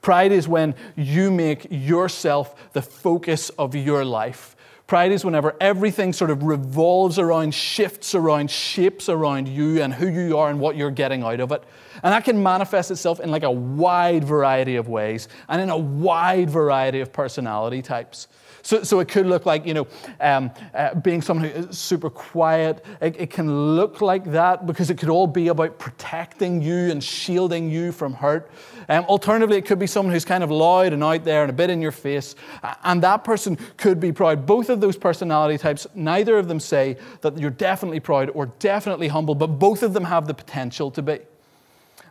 Pride 0.00 0.32
is 0.32 0.46
when 0.46 0.74
you 0.96 1.30
make 1.30 1.66
yourself 1.70 2.72
the 2.72 2.82
focus 2.82 3.50
of 3.50 3.74
your 3.74 4.04
life. 4.04 4.56
Pride 4.86 5.12
is 5.12 5.24
whenever 5.24 5.56
everything 5.58 6.12
sort 6.12 6.30
of 6.30 6.42
revolves 6.42 7.18
around, 7.18 7.54
shifts 7.54 8.14
around, 8.14 8.50
shapes 8.50 9.08
around 9.08 9.48
you 9.48 9.80
and 9.82 9.94
who 9.94 10.06
you 10.06 10.36
are 10.36 10.50
and 10.50 10.60
what 10.60 10.76
you're 10.76 10.90
getting 10.90 11.22
out 11.22 11.40
of 11.40 11.50
it. 11.52 11.64
And 12.02 12.12
that 12.12 12.24
can 12.24 12.42
manifest 12.42 12.90
itself 12.90 13.18
in 13.18 13.30
like 13.30 13.42
a 13.42 13.50
wide 13.50 14.24
variety 14.24 14.76
of 14.76 14.88
ways 14.88 15.28
and 15.48 15.62
in 15.62 15.70
a 15.70 15.78
wide 15.78 16.50
variety 16.50 17.00
of 17.00 17.10
personality 17.10 17.80
types. 17.80 18.28
So, 18.62 18.84
so 18.84 19.00
it 19.00 19.08
could 19.08 19.26
look 19.26 19.44
like, 19.44 19.66
you 19.66 19.74
know, 19.74 19.86
um, 20.20 20.50
uh, 20.72 20.94
being 20.94 21.20
someone 21.20 21.50
who 21.50 21.58
is 21.58 21.78
super 21.78 22.08
quiet. 22.08 22.84
It, 23.00 23.20
it 23.20 23.30
can 23.30 23.74
look 23.76 24.00
like 24.00 24.24
that 24.32 24.66
because 24.66 24.88
it 24.88 24.98
could 24.98 25.08
all 25.08 25.26
be 25.26 25.48
about 25.48 25.78
protecting 25.78 26.62
you 26.62 26.90
and 26.90 27.02
shielding 27.02 27.70
you 27.70 27.90
from 27.90 28.14
hurt. 28.14 28.50
Um, 28.88 29.04
alternatively, 29.06 29.58
it 29.58 29.66
could 29.66 29.78
be 29.78 29.86
someone 29.86 30.12
who's 30.12 30.24
kind 30.24 30.44
of 30.44 30.50
loud 30.50 30.92
and 30.92 31.02
out 31.02 31.24
there 31.24 31.42
and 31.42 31.50
a 31.50 31.52
bit 31.52 31.70
in 31.70 31.82
your 31.82 31.92
face. 31.92 32.36
And 32.84 33.02
that 33.02 33.24
person 33.24 33.58
could 33.76 33.98
be 33.98 34.12
proud. 34.12 34.46
Both 34.46 34.70
of 34.70 34.80
those 34.80 34.96
personality 34.96 35.58
types, 35.58 35.86
neither 35.94 36.38
of 36.38 36.46
them 36.46 36.60
say 36.60 36.96
that 37.22 37.38
you're 37.38 37.50
definitely 37.50 38.00
proud 38.00 38.30
or 38.30 38.46
definitely 38.46 39.08
humble, 39.08 39.34
but 39.34 39.48
both 39.48 39.82
of 39.82 39.92
them 39.92 40.04
have 40.04 40.26
the 40.26 40.34
potential 40.34 40.90
to 40.92 41.02
be. 41.02 41.18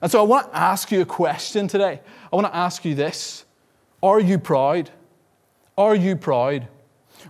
And 0.01 0.11
so 0.11 0.19
I 0.19 0.23
want 0.23 0.51
to 0.51 0.57
ask 0.57 0.91
you 0.91 1.01
a 1.01 1.05
question 1.05 1.67
today. 1.67 2.01
I 2.31 2.35
want 2.35 2.47
to 2.47 2.55
ask 2.55 2.83
you 2.83 2.95
this 2.95 3.45
Are 4.03 4.19
you 4.19 4.37
proud? 4.37 4.89
Are 5.77 5.95
you 5.95 6.15
proud? 6.15 6.67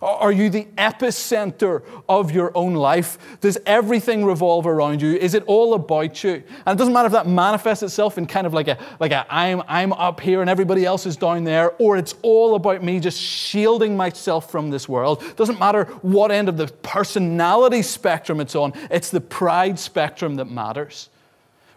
Are 0.01 0.31
you 0.31 0.49
the 0.49 0.65
epicenter 0.77 1.83
of 2.07 2.31
your 2.31 2.55
own 2.55 2.73
life? 2.73 3.17
Does 3.41 3.57
everything 3.65 4.23
revolve 4.23 4.65
around 4.65 5.01
you? 5.01 5.15
Is 5.15 5.33
it 5.33 5.43
all 5.47 5.73
about 5.73 6.23
you? 6.23 6.43
And 6.65 6.75
it 6.75 6.77
doesn't 6.77 6.93
matter 6.93 7.07
if 7.07 7.11
that 7.11 7.27
manifests 7.27 7.83
itself 7.83 8.17
in 8.17 8.25
kind 8.25 8.47
of 8.47 8.53
like 8.53 8.67
a, 8.67 8.77
like 8.99 9.11
a 9.11 9.25
I'm, 9.29 9.61
I'm 9.67 9.93
up 9.93 10.19
here 10.19 10.41
and 10.41 10.49
everybody 10.49 10.85
else 10.85 11.05
is 11.05 11.17
down 11.17 11.43
there, 11.43 11.73
or 11.77 11.97
it's 11.97 12.15
all 12.21 12.55
about 12.55 12.83
me 12.83 12.99
just 12.99 13.19
shielding 13.19 13.97
myself 13.97 14.49
from 14.49 14.69
this 14.69 14.87
world. 14.87 15.21
It 15.23 15.37
doesn't 15.37 15.59
matter 15.59 15.85
what 16.01 16.31
end 16.31 16.49
of 16.49 16.57
the 16.57 16.67
personality 16.67 17.81
spectrum 17.81 18.39
it's 18.39 18.55
on, 18.55 18.73
it's 18.89 19.09
the 19.09 19.21
pride 19.21 19.77
spectrum 19.77 20.35
that 20.35 20.45
matters. 20.45 21.09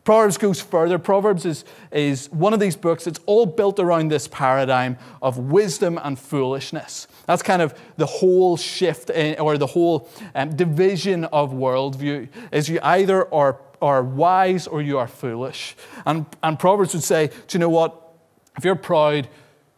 Proverbs 0.05 0.37
goes 0.37 0.61
further. 0.61 0.99
Proverbs 0.99 1.47
is, 1.47 1.65
is 1.91 2.31
one 2.31 2.53
of 2.53 2.61
these 2.61 2.77
books, 2.77 3.07
it's 3.07 3.21
all 3.25 3.47
built 3.47 3.81
around 3.81 4.11
this 4.11 4.29
paradigm 4.29 4.99
of 5.23 5.39
wisdom 5.39 5.99
and 6.03 6.19
foolishness. 6.19 7.09
That's 7.27 7.43
kind 7.43 7.63
of 7.63 7.75
the 7.97 8.05
whole 8.05 8.59
shift 8.59 9.09
in, 9.09 9.39
or 9.41 9.57
the 9.57 9.67
whole 9.67 10.11
um, 10.35 10.55
division 10.55 11.25
of 11.27 11.53
worldview 11.53 12.29
is 12.53 12.69
you 12.69 12.81
either 12.83 13.33
are, 13.33 13.59
are 13.81 14.03
wise 14.03 14.67
or 14.67 14.83
you 14.83 14.99
are 14.99 15.09
foolish. 15.09 15.75
And, 16.05 16.27
and 16.43 16.59
Proverbs 16.59 16.93
would 16.93 17.03
say, 17.03 17.29
do 17.29 17.57
you 17.57 17.61
know 17.61 17.71
what? 17.71 17.99
If 18.59 18.65
you're 18.65 18.77
proud, 18.77 19.27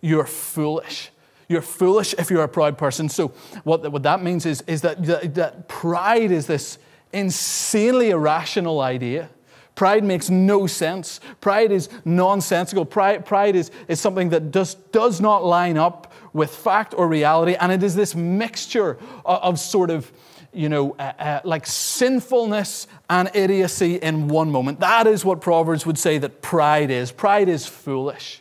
you're 0.00 0.26
foolish. 0.26 1.10
You're 1.48 1.62
foolish 1.62 2.14
if 2.18 2.30
you're 2.30 2.42
a 2.42 2.48
proud 2.48 2.76
person. 2.76 3.08
So, 3.08 3.28
what, 3.62 3.90
what 3.92 4.02
that 4.02 4.22
means 4.22 4.44
is, 4.44 4.62
is 4.62 4.80
that, 4.82 5.04
that, 5.04 5.34
that 5.36 5.68
pride 5.68 6.32
is 6.32 6.48
this 6.48 6.78
insanely 7.12 8.10
irrational 8.10 8.80
idea. 8.80 9.30
Pride 9.76 10.02
makes 10.02 10.30
no 10.30 10.66
sense. 10.66 11.20
Pride 11.40 11.70
is 11.70 11.88
nonsensical. 12.04 12.84
Pride, 12.84 13.24
pride 13.26 13.54
is, 13.54 13.70
is 13.88 14.00
something 14.00 14.30
that 14.30 14.50
does, 14.50 14.74
does 14.74 15.20
not 15.20 15.44
line 15.44 15.76
up 15.76 16.12
with 16.32 16.52
fact 16.52 16.94
or 16.96 17.06
reality. 17.06 17.54
And 17.60 17.70
it 17.70 17.82
is 17.82 17.94
this 17.94 18.14
mixture 18.14 18.98
of, 19.24 19.42
of 19.42 19.60
sort 19.60 19.90
of, 19.90 20.10
you 20.52 20.70
know, 20.70 20.96
uh, 20.98 21.12
uh, 21.18 21.40
like 21.44 21.66
sinfulness 21.66 22.86
and 23.10 23.30
idiocy 23.34 23.96
in 23.96 24.28
one 24.28 24.50
moment. 24.50 24.80
That 24.80 25.06
is 25.06 25.26
what 25.26 25.42
Proverbs 25.42 25.84
would 25.84 25.98
say 25.98 26.16
that 26.18 26.40
pride 26.40 26.90
is. 26.90 27.12
Pride 27.12 27.50
is 27.50 27.66
foolish. 27.66 28.40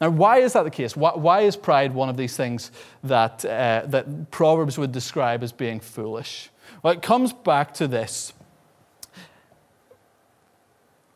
Now, 0.00 0.10
why 0.10 0.38
is 0.38 0.52
that 0.52 0.62
the 0.62 0.70
case? 0.70 0.96
Why, 0.96 1.10
why 1.16 1.40
is 1.40 1.56
pride 1.56 1.92
one 1.92 2.08
of 2.08 2.16
these 2.16 2.36
things 2.36 2.70
that, 3.02 3.44
uh, 3.44 3.82
that 3.86 4.30
Proverbs 4.30 4.78
would 4.78 4.92
describe 4.92 5.42
as 5.42 5.50
being 5.50 5.80
foolish? 5.80 6.50
Well, 6.84 6.92
it 6.92 7.02
comes 7.02 7.32
back 7.32 7.74
to 7.74 7.88
this. 7.88 8.32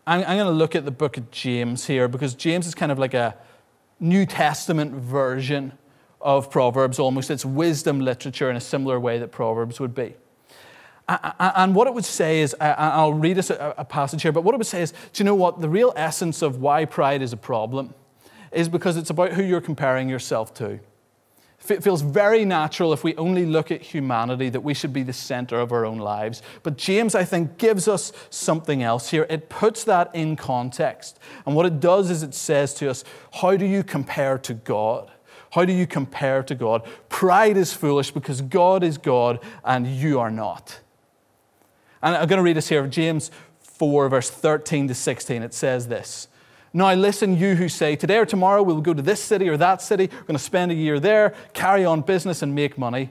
I'm, 0.07 0.21
I'm 0.21 0.37
going 0.37 0.47
to 0.47 0.51
look 0.51 0.75
at 0.75 0.85
the 0.85 0.91
book 0.91 1.17
of 1.17 1.31
James 1.31 1.87
here 1.87 2.09
because 2.09 2.35
James 2.35 2.67
is 2.67 2.75
kind 2.75 2.91
of 2.91 2.99
like 2.99 3.15
a 3.15 3.37
New 4.01 4.27
Testament 4.27 4.93
version 4.93 5.73
of 6.21 6.51
Proverbs 6.51 6.99
almost. 6.99 7.31
It's 7.31 7.45
wisdom 7.45 8.01
literature 8.01 8.51
in 8.51 8.57
a 8.57 8.61
similar 8.61 8.99
way 8.99 9.19
that 9.19 9.31
Proverbs 9.31 9.79
would 9.79 9.95
be. 9.95 10.15
And 11.09 11.75
what 11.75 11.87
it 11.87 11.95
would 11.95 12.05
say 12.05 12.41
is, 12.41 12.55
I'll 12.61 13.13
read 13.13 13.39
us 13.39 13.51
a 13.51 13.87
passage 13.89 14.23
here, 14.23 14.33
but 14.33 14.43
what 14.43 14.55
it 14.55 14.59
would 14.59 14.67
say 14.67 14.83
is, 14.83 14.93
do 14.93 15.23
you 15.23 15.25
know 15.25 15.35
what? 15.35 15.61
The 15.61 15.69
real 15.69 15.93
essence 15.95 16.43
of 16.43 16.61
why 16.61 16.85
pride 16.85 17.23
is 17.23 17.33
a 17.33 17.37
problem 17.37 17.95
is 18.51 18.69
because 18.69 18.97
it's 18.97 19.11
about 19.11 19.33
who 19.33 19.43
you're 19.43 19.61
comparing 19.61 20.09
yourself 20.09 20.55
to. 20.55 20.81
It 21.69 21.83
feels 21.83 22.03
very 22.03 22.45
natural 22.45 22.93
if 22.93 23.05
we 23.05 23.15
only 23.17 23.47
look 23.47 23.71
at 23.71 23.83
humanity 23.83 24.49
that 24.49 24.63
we 24.63 24.75
should 24.75 24.93
be 24.93 25.03
the 25.03 25.13
center 25.13 25.61
of 25.61 25.71
our 25.71 25.85
own 25.87 25.99
lives. 25.99 26.43
But 26.63 26.77
James, 26.77 27.15
I 27.15 27.25
think, 27.25 27.57
gives 27.57 27.87
us 27.87 28.13
something 28.31 28.83
else 28.83 29.11
here. 29.11 29.27
It 29.31 29.49
puts 29.49 29.85
that 29.85 30.13
in 30.15 30.37
context. 30.37 31.21
And 31.47 31.55
what 31.55 31.67
it 31.67 31.79
does 31.79 32.11
is 32.11 32.23
it 32.23 32.35
says 32.35 32.75
to 32.75 32.91
us, 32.91 33.05
how 33.35 33.57
do 33.57 33.65
you 33.65 33.85
compare 33.85 34.39
to 34.39 34.55
God? 34.55 35.11
How 35.51 35.65
do 35.65 35.73
you 35.73 35.87
compare 35.87 36.43
to 36.43 36.55
God? 36.55 36.89
Pride 37.09 37.57
is 37.57 37.73
foolish 37.73 38.11
because 38.11 38.41
God 38.41 38.83
is 38.83 38.99
God 38.99 39.39
and 39.65 39.87
you 39.87 40.19
are 40.19 40.31
not. 40.31 40.81
And 42.03 42.17
I'm 42.17 42.27
going 42.27 42.39
to 42.39 42.43
read 42.43 42.57
this 42.57 42.69
here, 42.69 42.87
James 42.87 43.31
4, 43.61 44.09
verse 44.09 44.31
13 44.31 44.89
to 44.89 44.95
16. 44.95 45.43
It 45.43 45.55
says 45.55 45.89
this. 45.89 46.29
Now, 46.75 46.95
listen, 46.95 47.37
you 47.37 47.55
who 47.55 47.69
say, 47.69 47.97
Today 47.97 48.19
or 48.19 48.27
tomorrow 48.27 48.63
we'll 48.63 48.81
go 48.81 48.95
to 48.95 49.03
this 49.03 49.23
city 49.23 49.49
or 49.49 49.57
that 49.59 49.83
city, 49.83 50.09
we're 50.11 50.23
going 50.23 50.37
to 50.37 50.43
spend 50.43 50.73
a 50.73 50.75
year 50.75 50.99
there, 50.99 51.35
carry 51.53 51.85
on 51.85 52.01
business, 52.01 52.43
and 52.43 52.55
make 52.55 52.79
money. 52.79 53.11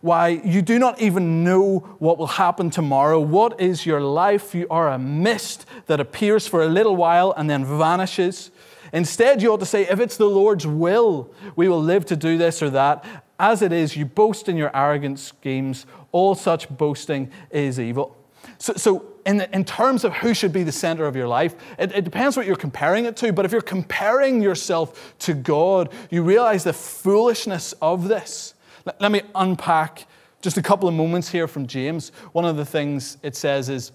Why, 0.00 0.28
you 0.44 0.62
do 0.62 0.78
not 0.80 1.00
even 1.00 1.44
know 1.44 1.78
what 1.98 2.18
will 2.18 2.26
happen 2.26 2.70
tomorrow. 2.70 3.20
What 3.20 3.60
is 3.60 3.86
your 3.86 4.00
life? 4.00 4.52
You 4.54 4.66
are 4.68 4.88
a 4.88 4.98
mist 4.98 5.64
that 5.86 6.00
appears 6.00 6.48
for 6.48 6.62
a 6.62 6.66
little 6.66 6.96
while 6.96 7.32
and 7.36 7.48
then 7.48 7.64
vanishes. 7.64 8.50
Instead, 8.92 9.42
you 9.42 9.52
ought 9.52 9.60
to 9.60 9.66
say, 9.66 9.86
If 9.86 10.00
it's 10.00 10.16
the 10.16 10.26
Lord's 10.26 10.66
will, 10.66 11.32
we 11.54 11.68
will 11.68 11.80
live 11.80 12.04
to 12.06 12.16
do 12.16 12.36
this 12.36 12.62
or 12.62 12.70
that. 12.70 13.04
As 13.38 13.62
it 13.62 13.72
is, 13.72 13.96
you 13.96 14.04
boast 14.04 14.48
in 14.48 14.56
your 14.56 14.74
arrogant 14.74 15.18
schemes. 15.18 15.86
All 16.10 16.34
such 16.34 16.68
boasting 16.68 17.30
is 17.50 17.78
evil. 17.78 18.16
So, 18.58 18.74
so 18.74 19.11
in, 19.24 19.40
in 19.52 19.64
terms 19.64 20.04
of 20.04 20.12
who 20.14 20.34
should 20.34 20.52
be 20.52 20.62
the 20.62 20.72
center 20.72 21.06
of 21.06 21.16
your 21.16 21.28
life, 21.28 21.54
it, 21.78 21.92
it 21.92 22.04
depends 22.04 22.36
what 22.36 22.46
you're 22.46 22.56
comparing 22.56 23.04
it 23.04 23.16
to. 23.18 23.32
But 23.32 23.44
if 23.44 23.52
you're 23.52 23.60
comparing 23.60 24.42
yourself 24.42 25.14
to 25.20 25.34
God, 25.34 25.90
you 26.10 26.22
realize 26.22 26.64
the 26.64 26.72
foolishness 26.72 27.72
of 27.80 28.08
this. 28.08 28.54
Let, 28.84 29.00
let 29.00 29.12
me 29.12 29.22
unpack 29.34 30.06
just 30.40 30.56
a 30.56 30.62
couple 30.62 30.88
of 30.88 30.94
moments 30.94 31.28
here 31.28 31.46
from 31.46 31.66
James. 31.66 32.10
One 32.32 32.44
of 32.44 32.56
the 32.56 32.64
things 32.64 33.18
it 33.22 33.36
says 33.36 33.68
is 33.68 33.92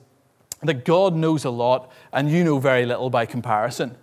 that 0.64 0.86
God 0.86 1.14
knows 1.14 1.46
a 1.46 1.50
lot 1.50 1.92
and 2.14 2.32
you 2.32 2.44
know 2.44 2.58
very 2.58 2.86
little 2.86 3.10
by 3.10 3.26
comparison. 3.26 3.96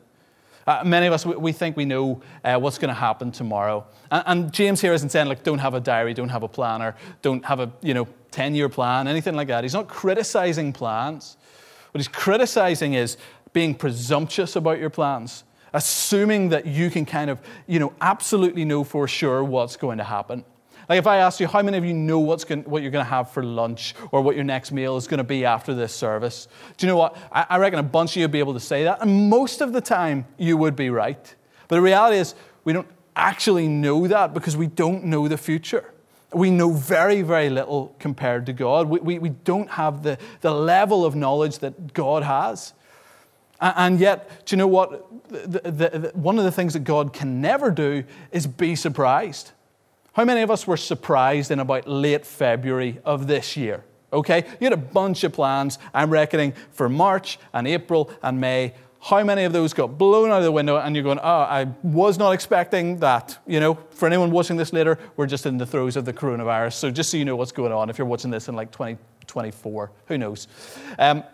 Uh, 0.66 0.82
many 0.84 1.06
of 1.06 1.12
us, 1.12 1.26
we, 1.26 1.36
we 1.36 1.52
think 1.52 1.76
we 1.76 1.84
know 1.84 2.22
uh, 2.42 2.58
what's 2.58 2.78
going 2.78 2.88
to 2.88 2.94
happen 2.94 3.30
tomorrow. 3.30 3.84
And, 4.10 4.22
and, 4.26 4.52
James 4.52 4.80
here 4.80 4.92
isn't 4.92 5.10
saying, 5.10 5.28
like, 5.28 5.42
don't 5.42 5.58
have 5.58 5.74
a 5.74 5.80
diary, 5.80 6.14
don't 6.14 6.30
have 6.30 6.42
a 6.42 6.48
planner, 6.48 6.96
don't 7.22 7.44
have 7.44 7.60
a, 7.60 7.70
you 7.82 7.94
know, 7.94 8.08
10 8.30 8.54
year 8.54 8.68
plan, 8.68 9.06
anything 9.06 9.34
like 9.34 9.48
that. 9.48 9.62
He's 9.62 9.74
not 9.74 9.88
criticizing 9.88 10.72
plans. 10.72 11.36
What 11.92 12.00
he's 12.00 12.08
criticizing 12.08 12.94
is 12.94 13.16
being 13.52 13.74
presumptuous 13.74 14.56
about 14.56 14.80
your 14.80 14.90
plans, 14.90 15.44
assuming 15.72 16.48
that 16.48 16.66
you 16.66 16.90
can 16.90 17.04
kind 17.06 17.30
of, 17.30 17.38
you 17.66 17.78
know, 17.78 17.92
absolutely 18.00 18.64
know 18.64 18.84
for 18.84 19.06
sure 19.06 19.44
what's 19.44 19.76
going 19.76 19.98
to 19.98 20.04
happen. 20.04 20.44
Like 20.88 20.98
if 20.98 21.06
I 21.06 21.18
ask 21.18 21.40
you, 21.40 21.46
how 21.46 21.62
many 21.62 21.78
of 21.78 21.84
you 21.84 21.94
know 21.94 22.18
what's 22.18 22.44
going, 22.44 22.62
what 22.64 22.82
you're 22.82 22.90
going 22.90 23.04
to 23.04 23.10
have 23.10 23.30
for 23.30 23.42
lunch 23.42 23.94
or 24.10 24.20
what 24.20 24.34
your 24.34 24.44
next 24.44 24.72
meal 24.72 24.96
is 24.96 25.06
going 25.06 25.18
to 25.18 25.24
be 25.24 25.44
after 25.44 25.74
this 25.74 25.94
service? 25.94 26.48
Do 26.76 26.86
you 26.86 26.92
know 26.92 26.96
what? 26.98 27.16
I, 27.32 27.46
I 27.50 27.58
reckon 27.58 27.78
a 27.78 27.82
bunch 27.82 28.12
of 28.12 28.16
you 28.16 28.24
would 28.24 28.32
be 28.32 28.38
able 28.38 28.54
to 28.54 28.60
say 28.60 28.84
that. 28.84 29.00
And 29.00 29.28
most 29.28 29.60
of 29.60 29.72
the 29.72 29.80
time, 29.80 30.26
you 30.38 30.56
would 30.56 30.76
be 30.76 30.90
right. 30.90 31.34
But 31.68 31.76
the 31.76 31.82
reality 31.82 32.18
is, 32.18 32.34
we 32.64 32.72
don't 32.72 32.88
actually 33.16 33.68
know 33.68 34.06
that 34.08 34.34
because 34.34 34.56
we 34.56 34.66
don't 34.66 35.04
know 35.04 35.28
the 35.28 35.38
future. 35.38 35.92
We 36.32 36.50
know 36.50 36.72
very, 36.72 37.22
very 37.22 37.48
little 37.48 37.94
compared 37.98 38.46
to 38.46 38.52
God. 38.52 38.88
We, 38.88 38.98
we, 39.00 39.18
we 39.20 39.28
don't 39.28 39.70
have 39.70 40.02
the, 40.02 40.18
the 40.40 40.52
level 40.52 41.04
of 41.04 41.14
knowledge 41.14 41.60
that 41.60 41.94
God 41.94 42.24
has. 42.24 42.74
And 43.60 44.00
yet, 44.00 44.44
do 44.44 44.54
you 44.54 44.58
know 44.58 44.66
what? 44.66 45.28
The, 45.28 45.60
the, 45.60 45.70
the, 45.70 46.12
one 46.14 46.38
of 46.38 46.44
the 46.44 46.50
things 46.52 46.72
that 46.72 46.80
God 46.80 47.12
can 47.12 47.40
never 47.40 47.70
do 47.70 48.04
is 48.32 48.46
be 48.46 48.74
surprised. 48.74 49.52
How 50.14 50.24
many 50.24 50.42
of 50.42 50.50
us 50.50 50.64
were 50.64 50.76
surprised 50.76 51.50
in 51.50 51.58
about 51.58 51.88
late 51.88 52.24
February 52.24 53.00
of 53.04 53.26
this 53.26 53.56
year? 53.56 53.84
Okay, 54.12 54.44
you 54.60 54.64
had 54.64 54.72
a 54.72 54.76
bunch 54.76 55.24
of 55.24 55.32
plans, 55.32 55.80
I'm 55.92 56.08
reckoning, 56.08 56.54
for 56.70 56.88
March 56.88 57.36
and 57.52 57.66
April 57.66 58.08
and 58.22 58.40
May. 58.40 58.74
How 59.00 59.24
many 59.24 59.42
of 59.42 59.52
those 59.52 59.74
got 59.74 59.98
blown 59.98 60.30
out 60.30 60.38
of 60.38 60.44
the 60.44 60.52
window 60.52 60.76
and 60.76 60.94
you're 60.94 61.02
going, 61.02 61.18
oh, 61.18 61.40
I 61.40 61.64
was 61.82 62.16
not 62.16 62.30
expecting 62.30 63.00
that? 63.00 63.36
You 63.44 63.58
know, 63.58 63.74
for 63.90 64.06
anyone 64.06 64.30
watching 64.30 64.56
this 64.56 64.72
later, 64.72 65.00
we're 65.16 65.26
just 65.26 65.46
in 65.46 65.58
the 65.58 65.66
throes 65.66 65.96
of 65.96 66.04
the 66.04 66.12
coronavirus. 66.12 66.74
So 66.74 66.92
just 66.92 67.10
so 67.10 67.16
you 67.16 67.24
know 67.24 67.34
what's 67.34 67.52
going 67.52 67.72
on, 67.72 67.90
if 67.90 67.98
you're 67.98 68.06
watching 68.06 68.30
this 68.30 68.48
in 68.48 68.54
like 68.54 68.70
2024, 68.70 69.90
who 70.06 70.16
knows? 70.16 70.46
Um, 70.96 71.24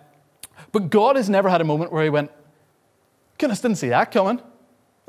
but 0.72 0.88
God 0.88 1.16
has 1.16 1.28
never 1.28 1.50
had 1.50 1.60
a 1.60 1.64
moment 1.64 1.92
where 1.92 2.02
He 2.02 2.08
went, 2.08 2.30
goodness, 3.36 3.60
didn't 3.60 3.76
see 3.76 3.90
that 3.90 4.10
coming. 4.10 4.40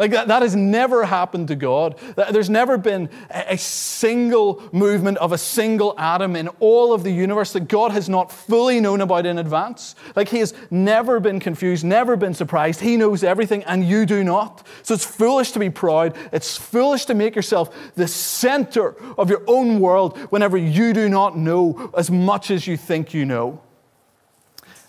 Like 0.01 0.11
that, 0.13 0.29
that 0.29 0.41
has 0.41 0.55
never 0.55 1.05
happened 1.05 1.49
to 1.49 1.55
God. 1.55 1.95
There's 2.15 2.49
never 2.49 2.79
been 2.79 3.07
a 3.29 3.55
single 3.55 4.63
movement 4.71 5.19
of 5.19 5.31
a 5.31 5.37
single 5.37 5.93
atom 5.95 6.35
in 6.35 6.47
all 6.59 6.91
of 6.91 7.03
the 7.03 7.11
universe 7.11 7.53
that 7.53 7.67
God 7.67 7.91
has 7.91 8.09
not 8.09 8.31
fully 8.31 8.79
known 8.79 9.01
about 9.01 9.27
in 9.27 9.37
advance. 9.37 9.93
Like 10.15 10.29
He 10.29 10.39
has 10.39 10.55
never 10.71 11.19
been 11.19 11.39
confused, 11.39 11.85
never 11.85 12.15
been 12.15 12.33
surprised. 12.33 12.79
He 12.79 12.97
knows 12.97 13.23
everything 13.23 13.63
and 13.65 13.87
you 13.87 14.07
do 14.07 14.23
not. 14.23 14.65
So 14.81 14.95
it's 14.95 15.05
foolish 15.05 15.51
to 15.51 15.59
be 15.59 15.69
proud. 15.69 16.17
It's 16.31 16.57
foolish 16.57 17.05
to 17.05 17.13
make 17.13 17.35
yourself 17.35 17.93
the 17.93 18.07
center 18.07 18.95
of 19.19 19.29
your 19.29 19.43
own 19.45 19.79
world 19.79 20.17
whenever 20.31 20.57
you 20.57 20.93
do 20.93 21.09
not 21.09 21.37
know 21.37 21.91
as 21.95 22.09
much 22.09 22.49
as 22.49 22.65
you 22.65 22.75
think 22.75 23.13
you 23.13 23.23
know. 23.23 23.61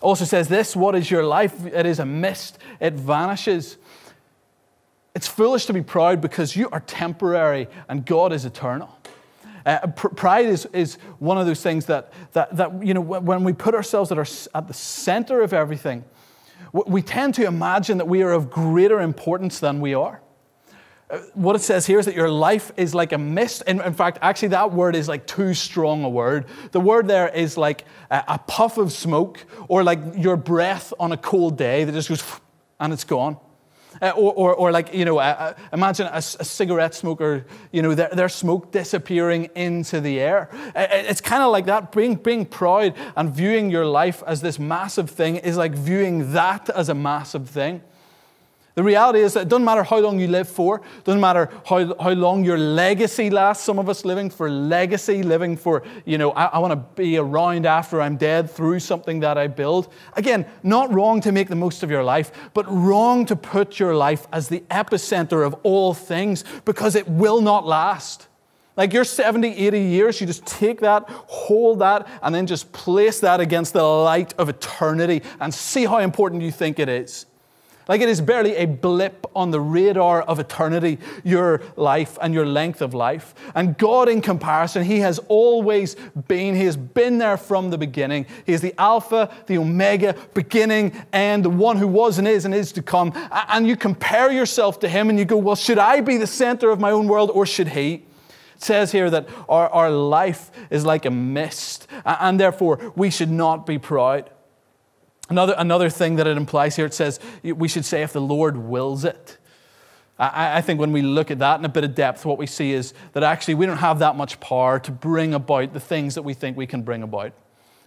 Also 0.00 0.24
says 0.24 0.48
this 0.48 0.74
what 0.74 0.94
is 0.94 1.10
your 1.10 1.22
life? 1.22 1.66
It 1.66 1.84
is 1.84 1.98
a 1.98 2.06
mist, 2.06 2.56
it 2.80 2.94
vanishes. 2.94 3.76
It's 5.14 5.28
foolish 5.28 5.66
to 5.66 5.72
be 5.72 5.82
proud 5.82 6.20
because 6.20 6.56
you 6.56 6.68
are 6.70 6.80
temporary 6.80 7.68
and 7.88 8.04
God 8.04 8.32
is 8.32 8.44
eternal. 8.44 8.96
Uh, 9.64 9.86
pr- 9.88 10.08
pride 10.08 10.46
is, 10.46 10.66
is 10.72 10.94
one 11.18 11.38
of 11.38 11.46
those 11.46 11.62
things 11.62 11.86
that, 11.86 12.12
that, 12.32 12.56
that, 12.56 12.84
you 12.84 12.94
know, 12.94 13.00
when 13.00 13.44
we 13.44 13.52
put 13.52 13.74
ourselves 13.74 14.10
at, 14.10 14.18
our, 14.18 14.26
at 14.54 14.66
the 14.66 14.74
center 14.74 15.42
of 15.42 15.52
everything, 15.52 16.04
we 16.72 17.02
tend 17.02 17.34
to 17.34 17.44
imagine 17.44 17.98
that 17.98 18.08
we 18.08 18.22
are 18.22 18.32
of 18.32 18.50
greater 18.50 19.00
importance 19.00 19.60
than 19.60 19.80
we 19.80 19.94
are. 19.94 20.22
Uh, 21.10 21.18
what 21.34 21.54
it 21.54 21.58
says 21.58 21.84
here 21.84 21.98
is 21.98 22.06
that 22.06 22.14
your 22.14 22.30
life 22.30 22.72
is 22.78 22.94
like 22.94 23.12
a 23.12 23.18
mist. 23.18 23.62
In, 23.66 23.82
in 23.82 23.92
fact, 23.92 24.18
actually, 24.22 24.48
that 24.48 24.72
word 24.72 24.96
is 24.96 25.06
like 25.08 25.26
too 25.26 25.52
strong 25.52 26.04
a 26.04 26.08
word. 26.08 26.46
The 26.70 26.80
word 26.80 27.06
there 27.06 27.28
is 27.28 27.58
like 27.58 27.84
a, 28.10 28.24
a 28.28 28.38
puff 28.38 28.78
of 28.78 28.90
smoke 28.90 29.44
or 29.68 29.84
like 29.84 29.98
your 30.16 30.38
breath 30.38 30.94
on 30.98 31.12
a 31.12 31.18
cold 31.18 31.58
day 31.58 31.84
that 31.84 31.92
just 31.92 32.08
goes 32.08 32.24
and 32.80 32.92
it's 32.92 33.04
gone. 33.04 33.36
Uh, 34.00 34.10
or, 34.10 34.32
or, 34.32 34.54
or, 34.54 34.72
like, 34.72 34.94
you 34.94 35.04
know, 35.04 35.18
uh, 35.18 35.54
imagine 35.72 36.06
a, 36.06 36.16
a, 36.16 36.22
cigarette 36.22 36.94
smoker, 36.94 37.44
you 37.72 37.82
know, 37.82 37.94
their, 37.94 38.08
their 38.08 38.28
smoke 38.28 38.72
disappearing 38.72 39.50
into 39.54 40.00
the 40.00 40.18
air. 40.18 40.48
Uh, 40.74 40.78
uh, 40.78 40.86
it's 40.90 41.20
kind 41.20 41.42
of 41.42 41.52
like 41.52 41.66
that. 41.66 41.92
Being, 41.92 42.14
being 42.14 42.46
proud 42.46 42.94
and 43.16 43.32
viewing 43.32 43.70
your 43.70 43.86
life 43.86 44.22
as 44.26 44.40
this 44.40 44.58
massive 44.58 45.10
thing 45.10 45.36
is 45.36 45.56
like 45.56 45.72
viewing 45.72 46.32
that 46.32 46.70
as 46.70 46.88
a 46.88 46.94
massive 46.94 47.48
thing. 47.48 47.82
The 48.74 48.82
reality 48.82 49.20
is 49.20 49.34
that 49.34 49.42
it 49.42 49.48
doesn't 49.48 49.66
matter 49.66 49.82
how 49.82 49.98
long 49.98 50.18
you 50.18 50.28
live 50.28 50.48
for, 50.48 50.80
doesn't 51.04 51.20
matter 51.20 51.50
how, 51.66 51.94
how 52.00 52.10
long 52.12 52.42
your 52.42 52.56
legacy 52.56 53.28
lasts. 53.28 53.64
Some 53.64 53.78
of 53.78 53.90
us 53.90 54.06
living 54.06 54.30
for 54.30 54.48
legacy, 54.50 55.22
living 55.22 55.58
for, 55.58 55.82
you 56.06 56.16
know, 56.16 56.30
I, 56.30 56.46
I 56.46 56.58
want 56.58 56.72
to 56.72 57.02
be 57.02 57.18
around 57.18 57.66
after 57.66 58.00
I'm 58.00 58.16
dead 58.16 58.50
through 58.50 58.80
something 58.80 59.20
that 59.20 59.36
I 59.36 59.46
build. 59.46 59.92
Again, 60.16 60.46
not 60.62 60.90
wrong 60.90 61.20
to 61.20 61.32
make 61.32 61.48
the 61.48 61.56
most 61.56 61.82
of 61.82 61.90
your 61.90 62.02
life, 62.02 62.32
but 62.54 62.64
wrong 62.66 63.26
to 63.26 63.36
put 63.36 63.78
your 63.78 63.94
life 63.94 64.26
as 64.32 64.48
the 64.48 64.60
epicenter 64.70 65.46
of 65.46 65.54
all 65.64 65.92
things 65.92 66.42
because 66.64 66.94
it 66.94 67.06
will 67.06 67.42
not 67.42 67.66
last. 67.66 68.28
Like 68.74 68.94
you're 68.94 69.04
70, 69.04 69.48
80 69.48 69.80
years, 69.80 70.18
you 70.18 70.26
just 70.26 70.46
take 70.46 70.80
that, 70.80 71.04
hold 71.08 71.80
that, 71.80 72.08
and 72.22 72.34
then 72.34 72.46
just 72.46 72.72
place 72.72 73.20
that 73.20 73.38
against 73.38 73.74
the 73.74 73.82
light 73.82 74.32
of 74.38 74.48
eternity 74.48 75.22
and 75.40 75.52
see 75.52 75.84
how 75.84 75.98
important 75.98 76.40
you 76.40 76.50
think 76.50 76.78
it 76.78 76.88
is. 76.88 77.26
Like 77.88 78.00
it 78.00 78.08
is 78.08 78.20
barely 78.20 78.56
a 78.56 78.66
blip 78.66 79.26
on 79.34 79.50
the 79.50 79.60
radar 79.60 80.22
of 80.22 80.38
eternity, 80.38 80.98
your 81.24 81.62
life 81.76 82.16
and 82.22 82.32
your 82.32 82.46
length 82.46 82.80
of 82.80 82.94
life. 82.94 83.34
And 83.54 83.76
God, 83.76 84.08
in 84.08 84.20
comparison, 84.20 84.84
He 84.84 85.00
has 85.00 85.18
always 85.28 85.96
been. 86.28 86.54
He 86.54 86.64
has 86.64 86.76
been 86.76 87.18
there 87.18 87.36
from 87.36 87.70
the 87.70 87.78
beginning. 87.78 88.26
He 88.46 88.52
is 88.52 88.60
the 88.60 88.74
Alpha, 88.78 89.34
the 89.46 89.58
Omega, 89.58 90.14
beginning, 90.34 90.92
and 91.12 91.44
the 91.44 91.50
one 91.50 91.76
who 91.76 91.88
was 91.88 92.18
and 92.18 92.28
is 92.28 92.44
and 92.44 92.54
is 92.54 92.72
to 92.72 92.82
come. 92.82 93.12
And 93.32 93.66
you 93.66 93.76
compare 93.76 94.30
yourself 94.30 94.78
to 94.80 94.88
Him 94.88 95.10
and 95.10 95.18
you 95.18 95.24
go, 95.24 95.36
well, 95.36 95.56
should 95.56 95.78
I 95.78 96.00
be 96.00 96.16
the 96.16 96.26
center 96.26 96.70
of 96.70 96.78
my 96.78 96.90
own 96.90 97.08
world 97.08 97.30
or 97.32 97.46
should 97.46 97.68
He? 97.68 98.04
It 98.54 98.62
says 98.62 98.92
here 98.92 99.10
that 99.10 99.28
our, 99.48 99.68
our 99.70 99.90
life 99.90 100.50
is 100.70 100.86
like 100.86 101.04
a 101.04 101.10
mist, 101.10 101.88
and 102.04 102.38
therefore 102.38 102.92
we 102.94 103.10
should 103.10 103.30
not 103.30 103.66
be 103.66 103.78
proud. 103.78 104.30
Another, 105.32 105.54
another 105.56 105.88
thing 105.88 106.16
that 106.16 106.26
it 106.26 106.36
implies 106.36 106.76
here, 106.76 106.84
it 106.84 106.92
says 106.92 107.18
we 107.42 107.66
should 107.66 107.86
say 107.86 108.02
if 108.02 108.12
the 108.12 108.20
Lord 108.20 108.54
wills 108.54 109.02
it. 109.06 109.38
I, 110.18 110.58
I 110.58 110.60
think 110.60 110.78
when 110.78 110.92
we 110.92 111.00
look 111.00 111.30
at 111.30 111.38
that 111.38 111.58
in 111.58 111.64
a 111.64 111.70
bit 111.70 111.84
of 111.84 111.94
depth, 111.94 112.26
what 112.26 112.36
we 112.36 112.46
see 112.46 112.72
is 112.72 112.92
that 113.14 113.22
actually 113.22 113.54
we 113.54 113.64
don't 113.64 113.78
have 113.78 114.00
that 114.00 114.14
much 114.14 114.40
power 114.40 114.78
to 114.80 114.90
bring 114.90 115.32
about 115.32 115.72
the 115.72 115.80
things 115.80 116.16
that 116.16 116.22
we 116.22 116.34
think 116.34 116.58
we 116.58 116.66
can 116.66 116.82
bring 116.82 117.02
about. 117.02 117.32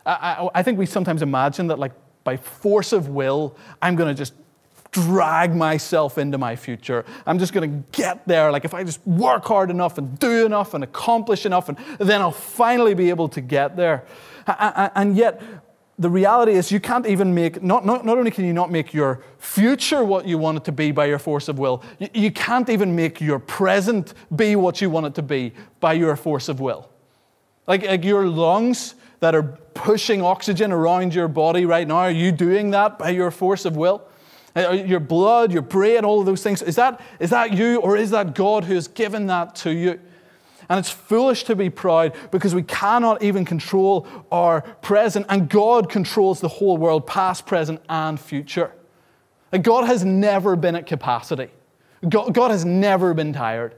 I, 0.08 0.12
I, 0.12 0.50
I 0.56 0.64
think 0.64 0.80
we 0.80 0.88
sometimes 0.88 1.22
imagine 1.22 1.68
that, 1.68 1.78
like, 1.78 1.92
by 2.24 2.36
force 2.36 2.94
of 2.94 3.10
will, 3.10 3.56
I'm 3.80 3.96
going 3.96 4.10
to 4.10 4.18
just 4.18 4.34
drag 4.90 5.56
myself 5.56 6.18
into 6.18 6.40
my 6.40 6.56
future. 6.56 7.06
I'm 7.28 7.38
just 7.38 7.54
going 7.54 7.70
to 7.70 7.84
get 7.92 8.28
there. 8.28 8.52
Like, 8.52 8.66
if 8.66 8.74
I 8.74 8.84
just 8.84 9.06
work 9.06 9.46
hard 9.46 9.70
enough 9.70 10.00
and 10.00 10.18
do 10.18 10.48
enough 10.48 10.74
and 10.74 10.84
accomplish 10.84 11.46
enough, 11.46 11.70
and 11.70 11.78
then 12.00 12.22
I'll 12.22 12.32
finally 12.32 12.96
be 12.96 13.10
able 13.10 13.30
to 13.30 13.42
get 13.42 13.76
there. 13.76 14.06
And 14.48 15.16
yet, 15.16 15.44
the 15.98 16.10
reality 16.10 16.54
is 16.54 16.72
you 16.72 16.82
can't 16.82 17.08
even 17.08 17.34
make, 17.34 17.64
not, 17.64 17.86
not, 17.86 18.06
not 18.06 18.18
only 18.18 18.30
can 18.30 18.44
you 18.44 18.52
not 18.52 18.70
make 18.70 18.94
your 18.94 19.24
future 19.38 20.04
what 20.04 20.28
you 20.28 20.38
want 20.38 20.58
it 20.58 20.66
to 20.66 20.72
be 20.72 20.92
by 20.92 21.06
your 21.06 21.20
force 21.20 21.48
of 21.48 21.58
will, 21.58 21.84
you, 22.00 22.10
you 22.14 22.32
can't 22.32 22.70
even 22.70 22.96
make 22.96 23.22
your 23.22 23.40
present 23.40 24.14
be 24.36 24.56
what 24.58 24.82
you 24.82 24.90
want 24.90 25.06
it 25.06 25.16
to 25.16 25.22
be 25.22 25.54
by 25.80 25.94
your 25.94 26.16
force 26.18 26.50
of 26.50 26.60
will. 26.60 26.90
Like, 27.66 27.86
like 27.86 28.04
your 28.04 28.28
lungs 28.28 28.96
that 29.22 29.34
are 29.36 29.44
pushing 29.74 30.22
oxygen 30.22 30.72
around 30.72 31.16
your 31.16 31.30
body 31.30 31.66
right 31.66 31.88
now, 31.88 31.98
are 31.98 32.12
you 32.12 32.32
doing 32.32 32.72
that 32.72 33.00
by 33.00 33.12
your 33.12 33.32
force 33.32 33.64
of 33.64 33.78
will? 33.78 34.06
Uh, 34.54 34.72
your 34.72 35.00
blood, 35.00 35.52
your 35.52 35.62
brain, 35.62 36.04
all 36.06 36.20
of 36.20 36.26
those 36.26 36.44
things, 36.44 36.62
is 36.62 36.76
that, 36.76 37.02
is 37.20 37.30
that 37.30 37.54
you 37.54 37.78
or 37.78 37.98
is 37.98 38.10
that 38.12 38.36
God 38.36 38.66
who 38.66 38.74
has 38.74 38.88
given 38.88 39.28
that 39.28 39.56
to 39.56 39.72
you? 39.72 40.00
And 40.70 40.80
it's 40.80 40.90
foolish 40.90 41.44
to 41.46 41.56
be 41.56 41.70
proud 41.70 42.16
because 42.32 42.56
we 42.56 42.64
cannot 42.64 43.22
even 43.22 43.46
control 43.46 44.08
our 44.32 44.62
present, 44.62 45.26
and 45.30 45.50
God 45.50 45.90
controls 45.90 46.42
the 46.42 46.48
whole 46.48 46.78
world, 46.78 47.06
past, 47.06 47.46
present, 47.46 47.82
and 47.90 48.20
future. 48.20 48.72
And 49.52 49.64
God 49.64 49.86
has 49.86 50.04
never 50.04 50.56
been 50.56 50.76
at 50.76 50.86
capacity. 50.86 51.50
God, 52.08 52.34
God 52.34 52.52
has 52.52 52.66
never 52.66 53.14
been 53.14 53.34
tired. 53.34 53.76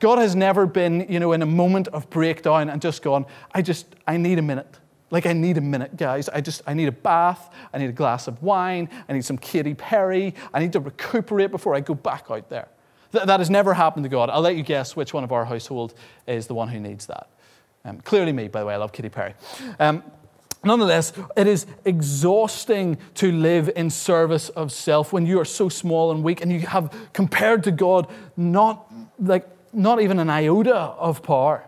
God 0.00 0.18
has 0.18 0.36
never 0.36 0.66
been, 0.66 1.06
you 1.08 1.18
know, 1.18 1.32
in 1.32 1.40
a 1.42 1.46
moment 1.46 1.88
of 1.88 2.10
breakdown 2.10 2.68
and 2.68 2.82
just 2.82 3.02
gone, 3.02 3.26
I 3.52 3.62
just, 3.62 3.86
I 4.06 4.16
need 4.16 4.38
a 4.38 4.42
minute. 4.42 4.78
Like, 5.10 5.26
I 5.26 5.32
need 5.32 5.56
a 5.58 5.60
minute, 5.60 5.96
guys. 5.96 6.28
I 6.28 6.40
just, 6.40 6.62
I 6.66 6.74
need 6.74 6.88
a 6.88 6.92
bath. 6.92 7.50
I 7.72 7.78
need 7.78 7.88
a 7.88 7.92
glass 7.92 8.26
of 8.26 8.42
wine. 8.42 8.88
I 9.08 9.12
need 9.12 9.24
some 9.24 9.38
Katy 9.38 9.74
Perry. 9.74 10.34
I 10.52 10.58
need 10.58 10.72
to 10.72 10.80
recuperate 10.80 11.50
before 11.50 11.74
I 11.74 11.80
go 11.80 11.94
back 11.94 12.26
out 12.30 12.48
there. 12.48 12.68
Th- 13.14 13.26
that 13.26 13.38
has 13.38 13.48
never 13.48 13.74
happened 13.74 14.02
to 14.02 14.08
God. 14.08 14.28
I'll 14.28 14.40
let 14.40 14.56
you 14.56 14.64
guess 14.64 14.96
which 14.96 15.14
one 15.14 15.22
of 15.22 15.30
our 15.30 15.44
household 15.44 15.94
is 16.26 16.48
the 16.48 16.54
one 16.54 16.68
who 16.68 16.80
needs 16.80 17.06
that. 17.06 17.28
Um, 17.84 18.00
clearly, 18.00 18.32
me, 18.32 18.48
by 18.48 18.60
the 18.60 18.66
way. 18.66 18.74
I 18.74 18.76
love 18.76 18.92
Katy 18.92 19.08
Perry. 19.08 19.34
Um, 19.78 20.02
nonetheless, 20.64 21.12
it 21.36 21.46
is 21.46 21.66
exhausting 21.84 22.98
to 23.14 23.30
live 23.30 23.70
in 23.76 23.88
service 23.88 24.48
of 24.48 24.72
self 24.72 25.12
when 25.12 25.26
you 25.26 25.38
are 25.38 25.44
so 25.44 25.68
small 25.68 26.10
and 26.10 26.24
weak 26.24 26.42
and 26.42 26.52
you 26.52 26.60
have, 26.60 26.92
compared 27.12 27.62
to 27.64 27.70
God, 27.70 28.08
not, 28.36 28.92
like, 29.20 29.46
not 29.72 30.02
even 30.02 30.18
an 30.18 30.28
iota 30.28 30.74
of 30.74 31.22
power. 31.22 31.64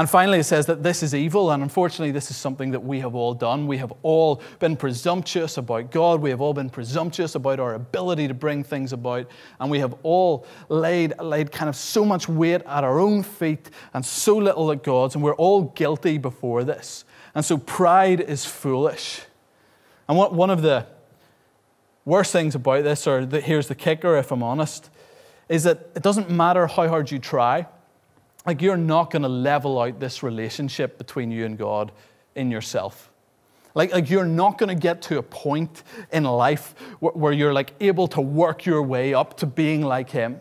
And 0.00 0.08
finally, 0.08 0.38
it 0.38 0.44
says 0.44 0.64
that 0.64 0.82
this 0.82 1.02
is 1.02 1.14
evil, 1.14 1.50
and 1.50 1.62
unfortunately, 1.62 2.10
this 2.10 2.30
is 2.30 2.36
something 2.38 2.70
that 2.70 2.80
we 2.80 3.00
have 3.00 3.14
all 3.14 3.34
done. 3.34 3.66
We 3.66 3.76
have 3.76 3.92
all 4.02 4.40
been 4.58 4.74
presumptuous 4.74 5.58
about 5.58 5.90
God. 5.90 6.22
We 6.22 6.30
have 6.30 6.40
all 6.40 6.54
been 6.54 6.70
presumptuous 6.70 7.34
about 7.34 7.60
our 7.60 7.74
ability 7.74 8.26
to 8.28 8.32
bring 8.32 8.64
things 8.64 8.94
about. 8.94 9.28
And 9.58 9.70
we 9.70 9.78
have 9.80 9.94
all 10.02 10.46
laid, 10.70 11.18
laid 11.20 11.52
kind 11.52 11.68
of 11.68 11.76
so 11.76 12.02
much 12.02 12.30
weight 12.30 12.62
at 12.62 12.82
our 12.82 12.98
own 12.98 13.22
feet 13.22 13.68
and 13.92 14.02
so 14.02 14.38
little 14.38 14.72
at 14.72 14.82
God's, 14.82 15.16
and 15.16 15.22
we're 15.22 15.34
all 15.34 15.64
guilty 15.64 16.16
before 16.16 16.64
this. 16.64 17.04
And 17.34 17.44
so 17.44 17.58
pride 17.58 18.22
is 18.22 18.46
foolish. 18.46 19.20
And 20.08 20.16
what, 20.16 20.32
one 20.32 20.48
of 20.48 20.62
the 20.62 20.86
worst 22.06 22.32
things 22.32 22.54
about 22.54 22.84
this, 22.84 23.06
or 23.06 23.26
the, 23.26 23.42
here's 23.42 23.68
the 23.68 23.74
kicker 23.74 24.16
if 24.16 24.32
I'm 24.32 24.42
honest, 24.42 24.88
is 25.50 25.64
that 25.64 25.90
it 25.94 26.02
doesn't 26.02 26.30
matter 26.30 26.66
how 26.68 26.88
hard 26.88 27.10
you 27.10 27.18
try 27.18 27.66
like 28.46 28.62
you're 28.62 28.76
not 28.76 29.10
going 29.10 29.22
to 29.22 29.28
level 29.28 29.78
out 29.80 30.00
this 30.00 30.22
relationship 30.22 30.98
between 30.98 31.30
you 31.30 31.44
and 31.44 31.58
God 31.58 31.92
in 32.34 32.50
yourself. 32.50 33.10
Like, 33.74 33.92
like 33.92 34.10
you're 34.10 34.24
not 34.24 34.58
going 34.58 34.68
to 34.68 34.80
get 34.80 35.02
to 35.02 35.18
a 35.18 35.22
point 35.22 35.82
in 36.12 36.24
life 36.24 36.74
where, 37.00 37.12
where 37.12 37.32
you're 37.32 37.52
like 37.52 37.72
able 37.80 38.08
to 38.08 38.20
work 38.20 38.66
your 38.66 38.82
way 38.82 39.14
up 39.14 39.36
to 39.38 39.46
being 39.46 39.82
like 39.82 40.10
Him. 40.10 40.40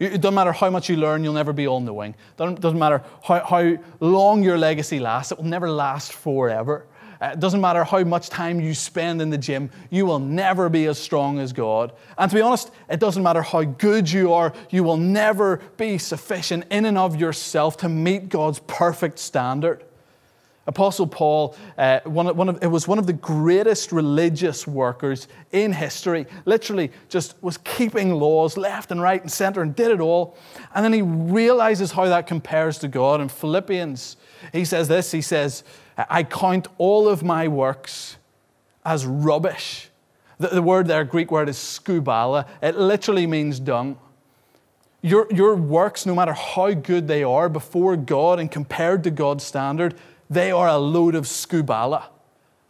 It 0.00 0.20
doesn't 0.20 0.34
matter 0.34 0.52
how 0.52 0.70
much 0.70 0.88
you 0.88 0.96
learn, 0.96 1.22
you'll 1.22 1.34
never 1.34 1.52
be 1.52 1.68
all 1.68 1.80
knowing. 1.80 2.16
Doesn't, 2.36 2.60
doesn't 2.60 2.78
matter 2.78 3.02
how, 3.22 3.44
how 3.44 3.76
long 4.00 4.42
your 4.42 4.58
legacy 4.58 4.98
lasts, 4.98 5.32
it 5.32 5.38
will 5.38 5.44
never 5.44 5.70
last 5.70 6.12
forever. 6.12 6.86
Uh, 7.24 7.30
it 7.32 7.40
doesn't 7.40 7.62
matter 7.62 7.84
how 7.84 8.04
much 8.04 8.28
time 8.28 8.60
you 8.60 8.74
spend 8.74 9.22
in 9.22 9.30
the 9.30 9.38
gym, 9.38 9.70
you 9.88 10.04
will 10.04 10.18
never 10.18 10.68
be 10.68 10.84
as 10.84 10.98
strong 10.98 11.38
as 11.38 11.54
God. 11.54 11.90
And 12.18 12.30
to 12.30 12.34
be 12.34 12.42
honest, 12.42 12.70
it 12.90 13.00
doesn't 13.00 13.22
matter 13.22 13.40
how 13.40 13.62
good 13.64 14.10
you 14.10 14.34
are, 14.34 14.52
you 14.68 14.84
will 14.84 14.98
never 14.98 15.62
be 15.78 15.96
sufficient 15.96 16.66
in 16.70 16.84
and 16.84 16.98
of 16.98 17.18
yourself 17.18 17.78
to 17.78 17.88
meet 17.88 18.28
God's 18.28 18.58
perfect 18.66 19.18
standard. 19.18 19.84
Apostle 20.66 21.06
Paul, 21.06 21.56
uh, 21.78 22.00
one, 22.04 22.34
one 22.36 22.50
of, 22.50 22.62
it 22.62 22.66
was 22.66 22.86
one 22.86 22.98
of 22.98 23.06
the 23.06 23.14
greatest 23.14 23.90
religious 23.90 24.66
workers 24.66 25.26
in 25.50 25.72
history. 25.72 26.26
Literally, 26.44 26.90
just 27.08 27.42
was 27.42 27.56
keeping 27.56 28.12
laws 28.12 28.58
left 28.58 28.90
and 28.90 29.00
right 29.00 29.20
and 29.20 29.32
center 29.32 29.62
and 29.62 29.74
did 29.74 29.90
it 29.90 30.00
all. 30.00 30.36
And 30.74 30.84
then 30.84 30.92
he 30.92 31.00
realizes 31.00 31.92
how 31.92 32.04
that 32.04 32.26
compares 32.26 32.78
to 32.80 32.88
God. 32.88 33.22
In 33.22 33.28
Philippians, 33.28 34.18
he 34.52 34.66
says 34.66 34.88
this 34.88 35.10
He 35.10 35.22
says, 35.22 35.64
I 35.96 36.22
count 36.24 36.68
all 36.78 37.08
of 37.08 37.22
my 37.22 37.48
works 37.48 38.16
as 38.84 39.06
rubbish. 39.06 39.90
The, 40.38 40.48
the 40.48 40.62
word 40.62 40.86
there, 40.88 41.04
Greek 41.04 41.30
word, 41.30 41.48
is 41.48 41.56
skubala. 41.56 42.46
It 42.62 42.76
literally 42.76 43.26
means 43.26 43.60
dung. 43.60 43.98
Your, 45.00 45.26
your 45.30 45.54
works, 45.54 46.06
no 46.06 46.14
matter 46.14 46.32
how 46.32 46.72
good 46.72 47.08
they 47.08 47.22
are 47.22 47.48
before 47.48 47.96
God 47.96 48.40
and 48.40 48.50
compared 48.50 49.04
to 49.04 49.10
God's 49.10 49.44
standard, 49.44 49.94
they 50.30 50.50
are 50.50 50.68
a 50.68 50.78
load 50.78 51.14
of 51.14 51.24
skubala. 51.24 52.04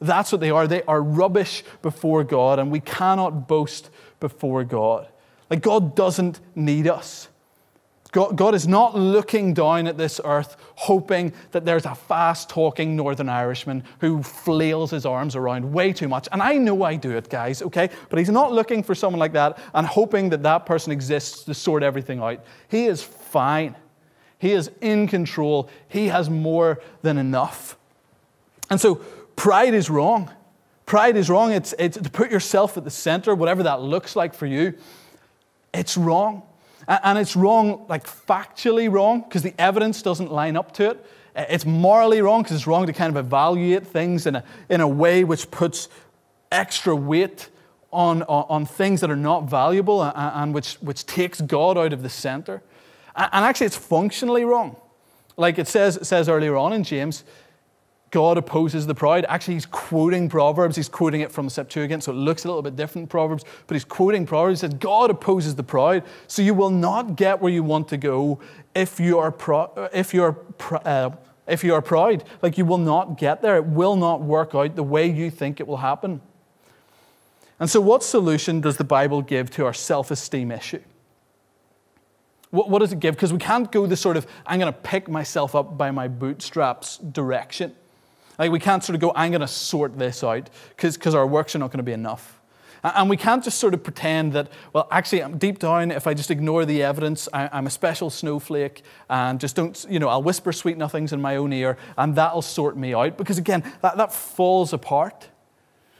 That's 0.00 0.32
what 0.32 0.40
they 0.40 0.50
are. 0.50 0.66
They 0.66 0.82
are 0.82 1.00
rubbish 1.00 1.64
before 1.80 2.24
God, 2.24 2.58
and 2.58 2.70
we 2.70 2.80
cannot 2.80 3.48
boast 3.48 3.88
before 4.20 4.64
God. 4.64 5.08
Like, 5.48 5.62
God 5.62 5.94
doesn't 5.94 6.40
need 6.54 6.88
us. 6.88 7.28
God, 8.14 8.36
God 8.36 8.54
is 8.54 8.68
not 8.68 8.94
looking 8.94 9.54
down 9.54 9.88
at 9.88 9.98
this 9.98 10.20
earth 10.24 10.56
hoping 10.76 11.32
that 11.50 11.64
there's 11.64 11.84
a 11.84 11.96
fast 11.96 12.48
talking 12.48 12.94
Northern 12.94 13.28
Irishman 13.28 13.82
who 13.98 14.22
flails 14.22 14.92
his 14.92 15.04
arms 15.04 15.34
around 15.34 15.72
way 15.72 15.92
too 15.92 16.06
much. 16.06 16.28
And 16.30 16.40
I 16.40 16.56
know 16.56 16.84
I 16.84 16.94
do 16.94 17.10
it, 17.10 17.28
guys, 17.28 17.60
okay? 17.60 17.90
But 18.10 18.20
He's 18.20 18.30
not 18.30 18.52
looking 18.52 18.84
for 18.84 18.94
someone 18.94 19.18
like 19.18 19.32
that 19.32 19.58
and 19.74 19.84
hoping 19.84 20.28
that 20.28 20.44
that 20.44 20.64
person 20.64 20.92
exists 20.92 21.42
to 21.42 21.54
sort 21.54 21.82
everything 21.82 22.20
out. 22.20 22.38
He 22.68 22.86
is 22.86 23.02
fine, 23.02 23.74
He 24.38 24.52
is 24.52 24.70
in 24.80 25.08
control, 25.08 25.68
He 25.88 26.06
has 26.06 26.30
more 26.30 26.80
than 27.02 27.18
enough. 27.18 27.76
And 28.70 28.80
so, 28.80 28.94
pride 29.34 29.74
is 29.74 29.90
wrong. 29.90 30.30
Pride 30.86 31.16
is 31.16 31.28
wrong. 31.28 31.50
It's, 31.50 31.74
it's 31.80 31.98
to 31.98 32.10
put 32.10 32.30
yourself 32.30 32.76
at 32.76 32.84
the 32.84 32.90
center, 32.90 33.34
whatever 33.34 33.64
that 33.64 33.80
looks 33.82 34.14
like 34.14 34.34
for 34.34 34.46
you. 34.46 34.74
It's 35.72 35.96
wrong. 35.96 36.44
And 36.86 37.18
it's 37.18 37.34
wrong, 37.36 37.86
like 37.88 38.06
factually 38.06 38.90
wrong, 38.90 39.22
because 39.22 39.42
the 39.42 39.54
evidence 39.58 40.02
doesn't 40.02 40.30
line 40.30 40.56
up 40.56 40.72
to 40.74 40.90
it. 40.90 41.06
It's 41.36 41.66
morally 41.66 42.20
wrong 42.20 42.42
because 42.42 42.56
it's 42.56 42.66
wrong 42.66 42.86
to 42.86 42.92
kind 42.92 43.10
of 43.16 43.24
evaluate 43.24 43.86
things 43.86 44.26
in 44.26 44.36
a, 44.36 44.44
in 44.68 44.80
a 44.80 44.88
way 44.88 45.24
which 45.24 45.50
puts 45.50 45.88
extra 46.52 46.94
weight 46.94 47.48
on, 47.92 48.22
on, 48.24 48.46
on 48.48 48.66
things 48.66 49.00
that 49.00 49.10
are 49.10 49.16
not 49.16 49.44
valuable 49.50 50.02
and, 50.02 50.12
and, 50.16 50.54
which, 50.54 50.74
which 50.74 51.06
takes 51.06 51.40
God 51.40 51.76
out 51.78 51.92
of 51.92 52.02
the 52.02 52.08
center. 52.08 52.62
And, 53.16 53.44
actually, 53.44 53.66
it's 53.66 53.76
functionally 53.76 54.44
wrong. 54.44 54.76
Like 55.36 55.58
it 55.58 55.68
says, 55.68 55.96
it 55.96 56.04
says 56.04 56.28
earlier 56.28 56.56
on 56.56 56.72
in 56.72 56.84
James, 56.84 57.24
God 58.14 58.38
opposes 58.38 58.86
the 58.86 58.94
proud. 58.94 59.26
Actually, 59.28 59.54
he's 59.54 59.66
quoting 59.66 60.28
Proverbs. 60.28 60.76
He's 60.76 60.88
quoting 60.88 61.22
it 61.22 61.32
from 61.32 61.46
the 61.46 61.50
Septuagint, 61.50 62.04
so 62.04 62.12
it 62.12 62.14
looks 62.14 62.44
a 62.44 62.46
little 62.46 62.62
bit 62.62 62.76
different, 62.76 63.08
Proverbs, 63.08 63.44
but 63.66 63.74
he's 63.74 63.84
quoting 63.84 64.24
Proverbs. 64.24 64.60
He 64.60 64.68
says, 64.68 64.74
God 64.78 65.10
opposes 65.10 65.56
the 65.56 65.64
proud, 65.64 66.04
so 66.28 66.40
you 66.40 66.54
will 66.54 66.70
not 66.70 67.16
get 67.16 67.42
where 67.42 67.52
you 67.52 67.64
want 67.64 67.88
to 67.88 67.96
go 67.96 68.38
if 68.72 69.00
you 69.00 69.18
are, 69.18 69.32
pro- 69.32 69.88
if 69.92 70.14
you 70.14 70.22
are, 70.22 70.38
uh, 70.84 71.10
if 71.48 71.64
you 71.64 71.74
are 71.74 71.82
proud. 71.82 72.22
Like, 72.40 72.56
you 72.56 72.64
will 72.64 72.78
not 72.78 73.18
get 73.18 73.42
there. 73.42 73.56
It 73.56 73.66
will 73.66 73.96
not 73.96 74.20
work 74.20 74.54
out 74.54 74.76
the 74.76 74.84
way 74.84 75.10
you 75.10 75.28
think 75.28 75.58
it 75.58 75.66
will 75.66 75.78
happen. 75.78 76.20
And 77.58 77.68
so, 77.68 77.80
what 77.80 78.04
solution 78.04 78.60
does 78.60 78.76
the 78.76 78.84
Bible 78.84 79.22
give 79.22 79.50
to 79.56 79.66
our 79.66 79.74
self 79.74 80.12
esteem 80.12 80.52
issue? 80.52 80.82
What, 82.50 82.70
what 82.70 82.78
does 82.78 82.92
it 82.92 83.00
give? 83.00 83.16
Because 83.16 83.32
we 83.32 83.40
can't 83.40 83.72
go 83.72 83.88
the 83.88 83.96
sort 83.96 84.16
of, 84.16 84.24
I'm 84.46 84.60
going 84.60 84.72
to 84.72 84.78
pick 84.78 85.08
myself 85.08 85.56
up 85.56 85.76
by 85.76 85.90
my 85.90 86.06
bootstraps 86.06 86.98
direction. 86.98 87.74
Like 88.38 88.50
we 88.50 88.58
can't 88.58 88.82
sort 88.82 88.94
of 88.94 89.00
go, 89.00 89.12
I'm 89.14 89.30
going 89.30 89.40
to 89.40 89.48
sort 89.48 89.98
this 89.98 90.24
out 90.24 90.50
because 90.76 91.14
our 91.14 91.26
works 91.26 91.54
are 91.54 91.58
not 91.58 91.70
going 91.70 91.78
to 91.78 91.84
be 91.84 91.92
enough. 91.92 92.40
And 92.84 93.08
we 93.08 93.16
can't 93.16 93.42
just 93.42 93.58
sort 93.58 93.72
of 93.72 93.82
pretend 93.82 94.34
that, 94.34 94.50
well, 94.74 94.86
actually, 94.90 95.22
I'm 95.22 95.38
deep 95.38 95.58
down, 95.58 95.90
if 95.90 96.06
I 96.06 96.12
just 96.12 96.30
ignore 96.30 96.66
the 96.66 96.82
evidence, 96.82 97.30
I'm 97.32 97.66
a 97.66 97.70
special 97.70 98.10
snowflake 98.10 98.82
and 99.08 99.40
just 99.40 99.56
don't, 99.56 99.86
you 99.88 99.98
know, 99.98 100.08
I'll 100.08 100.22
whisper 100.22 100.52
sweet 100.52 100.76
nothings 100.76 101.14
in 101.14 101.22
my 101.22 101.36
own 101.36 101.54
ear 101.54 101.78
and 101.96 102.14
that'll 102.14 102.42
sort 102.42 102.76
me 102.76 102.92
out. 102.92 103.16
Because 103.16 103.38
again, 103.38 103.62
that, 103.80 103.96
that 103.96 104.12
falls 104.12 104.74
apart. 104.74 105.28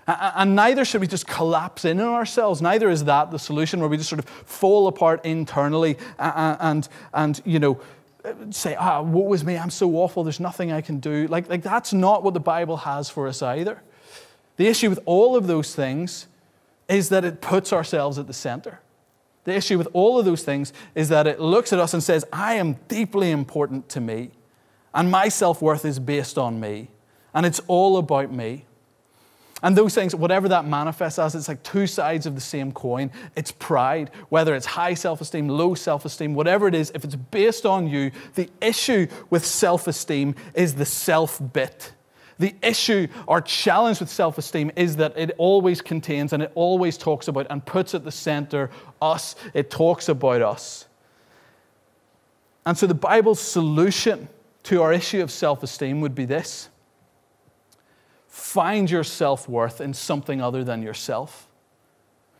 And 0.06 0.54
neither 0.54 0.84
should 0.84 1.00
we 1.00 1.06
just 1.06 1.26
collapse 1.26 1.86
in 1.86 1.98
on 1.98 2.08
ourselves. 2.08 2.60
Neither 2.60 2.90
is 2.90 3.04
that 3.04 3.30
the 3.30 3.38
solution 3.38 3.80
where 3.80 3.88
we 3.88 3.96
just 3.96 4.10
sort 4.10 4.18
of 4.18 4.26
fall 4.26 4.86
apart 4.86 5.24
internally 5.24 5.96
and, 6.18 6.58
and, 6.60 6.88
and 7.14 7.40
you 7.46 7.58
know, 7.58 7.80
say, 8.50 8.74
ah, 8.74 9.02
woe 9.02 9.32
is 9.32 9.44
me, 9.44 9.56
I'm 9.56 9.70
so 9.70 9.96
awful, 9.96 10.24
there's 10.24 10.40
nothing 10.40 10.72
I 10.72 10.80
can 10.80 11.00
do. 11.00 11.26
Like, 11.26 11.48
like 11.48 11.62
that's 11.62 11.92
not 11.92 12.22
what 12.22 12.34
the 12.34 12.40
Bible 12.40 12.78
has 12.78 13.10
for 13.10 13.28
us 13.28 13.42
either. 13.42 13.82
The 14.56 14.66
issue 14.66 14.88
with 14.88 15.00
all 15.04 15.36
of 15.36 15.46
those 15.46 15.74
things 15.74 16.26
is 16.88 17.08
that 17.08 17.24
it 17.24 17.40
puts 17.40 17.72
ourselves 17.72 18.18
at 18.18 18.26
the 18.26 18.32
center. 18.32 18.80
The 19.44 19.54
issue 19.54 19.76
with 19.76 19.88
all 19.92 20.18
of 20.18 20.24
those 20.24 20.42
things 20.42 20.72
is 20.94 21.08
that 21.10 21.26
it 21.26 21.38
looks 21.38 21.72
at 21.72 21.78
us 21.78 21.92
and 21.92 22.02
says, 22.02 22.24
I 22.32 22.54
am 22.54 22.74
deeply 22.88 23.30
important 23.30 23.88
to 23.90 24.00
me, 24.00 24.30
and 24.94 25.10
my 25.10 25.28
self 25.28 25.60
worth 25.60 25.84
is 25.84 25.98
based 25.98 26.38
on 26.38 26.60
me, 26.60 26.88
and 27.34 27.44
it's 27.44 27.60
all 27.66 27.98
about 27.98 28.32
me. 28.32 28.64
And 29.64 29.74
those 29.74 29.94
things, 29.94 30.14
whatever 30.14 30.46
that 30.50 30.66
manifests 30.66 31.18
as, 31.18 31.34
it's 31.34 31.48
like 31.48 31.62
two 31.62 31.86
sides 31.86 32.26
of 32.26 32.34
the 32.34 32.40
same 32.40 32.70
coin. 32.70 33.10
It's 33.34 33.50
pride, 33.50 34.10
whether 34.28 34.54
it's 34.54 34.66
high 34.66 34.92
self 34.92 35.22
esteem, 35.22 35.48
low 35.48 35.74
self 35.74 36.04
esteem, 36.04 36.34
whatever 36.34 36.68
it 36.68 36.74
is, 36.74 36.92
if 36.94 37.02
it's 37.02 37.16
based 37.16 37.64
on 37.64 37.88
you, 37.88 38.10
the 38.34 38.50
issue 38.60 39.06
with 39.30 39.42
self 39.42 39.86
esteem 39.86 40.34
is 40.52 40.74
the 40.74 40.84
self 40.84 41.40
bit. 41.54 41.92
The 42.38 42.54
issue 42.62 43.08
or 43.26 43.40
challenge 43.40 44.00
with 44.00 44.10
self 44.10 44.36
esteem 44.36 44.70
is 44.76 44.96
that 44.96 45.16
it 45.16 45.30
always 45.38 45.80
contains 45.80 46.34
and 46.34 46.42
it 46.42 46.52
always 46.54 46.98
talks 46.98 47.28
about 47.28 47.46
and 47.48 47.64
puts 47.64 47.94
at 47.94 48.04
the 48.04 48.12
center 48.12 48.68
us. 49.00 49.34
It 49.54 49.70
talks 49.70 50.10
about 50.10 50.42
us. 50.42 50.88
And 52.66 52.76
so 52.76 52.86
the 52.86 52.92
Bible's 52.92 53.40
solution 53.40 54.28
to 54.64 54.82
our 54.82 54.92
issue 54.92 55.22
of 55.22 55.30
self 55.30 55.62
esteem 55.62 56.02
would 56.02 56.14
be 56.14 56.26
this 56.26 56.68
Find 58.34 58.90
your 58.90 59.04
self 59.04 59.48
worth 59.48 59.80
in 59.80 59.94
something 59.94 60.42
other 60.42 60.64
than 60.64 60.82
yourself. 60.82 61.46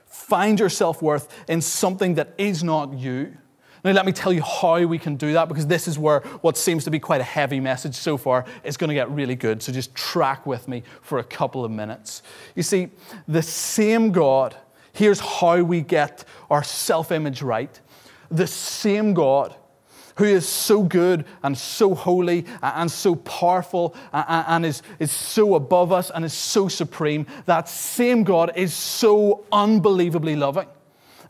Find 0.07 0.59
your 0.59 0.69
self 0.69 1.01
worth 1.01 1.33
in 1.49 1.61
something 1.61 2.15
that 2.15 2.35
is 2.37 2.65
not 2.65 2.95
you. 2.95 3.37
Now, 3.85 3.93
let 3.93 4.05
me 4.05 4.11
tell 4.11 4.33
you 4.33 4.43
how 4.43 4.85
we 4.87 4.99
can 4.99 5.15
do 5.15 5.35
that 5.35 5.47
because 5.47 5.69
this 5.69 5.87
is 5.87 5.97
where 5.97 6.19
what 6.41 6.57
seems 6.57 6.83
to 6.83 6.91
be 6.91 6.99
quite 6.99 7.21
a 7.21 7.25
heavy 7.25 7.61
message 7.61 7.95
so 7.95 8.17
far 8.17 8.45
is 8.65 8.77
going 8.77 8.89
to 8.89 8.95
get 8.95 9.09
really 9.09 9.37
good. 9.37 9.63
So 9.63 9.71
just 9.71 9.95
track 9.95 10.47
with 10.47 10.67
me 10.67 10.83
for 11.01 11.21
a 11.21 11.25
couple 11.25 11.65
of 11.65 11.71
minutes. 11.71 12.25
You 12.57 12.65
see, 12.65 12.89
the 13.29 13.43
same 13.43 14.11
God, 14.11 14.57
here's 14.93 15.21
how 15.21 15.63
we 15.63 15.81
get 15.81 16.25
our 16.51 16.65
self 16.65 17.13
image 17.13 17.41
right. 17.41 17.81
The 18.33 18.49
same 18.49 19.15
God 19.15 19.55
who 20.16 20.24
is 20.24 20.48
so 20.48 20.83
good 20.83 21.24
and 21.42 21.57
so 21.57 21.94
holy 21.94 22.46
and 22.62 22.90
so 22.90 23.16
powerful 23.16 23.94
and 24.12 24.64
is, 24.64 24.83
is 24.98 25.11
so 25.11 25.55
above 25.55 25.92
us 25.92 26.11
and 26.11 26.24
is 26.24 26.33
so 26.33 26.68
supreme, 26.68 27.27
that 27.46 27.68
same 27.68 28.24
God 28.24 28.53
is 28.57 28.72
so 28.72 29.44
unbelievably 29.53 30.37
loving. 30.37 30.68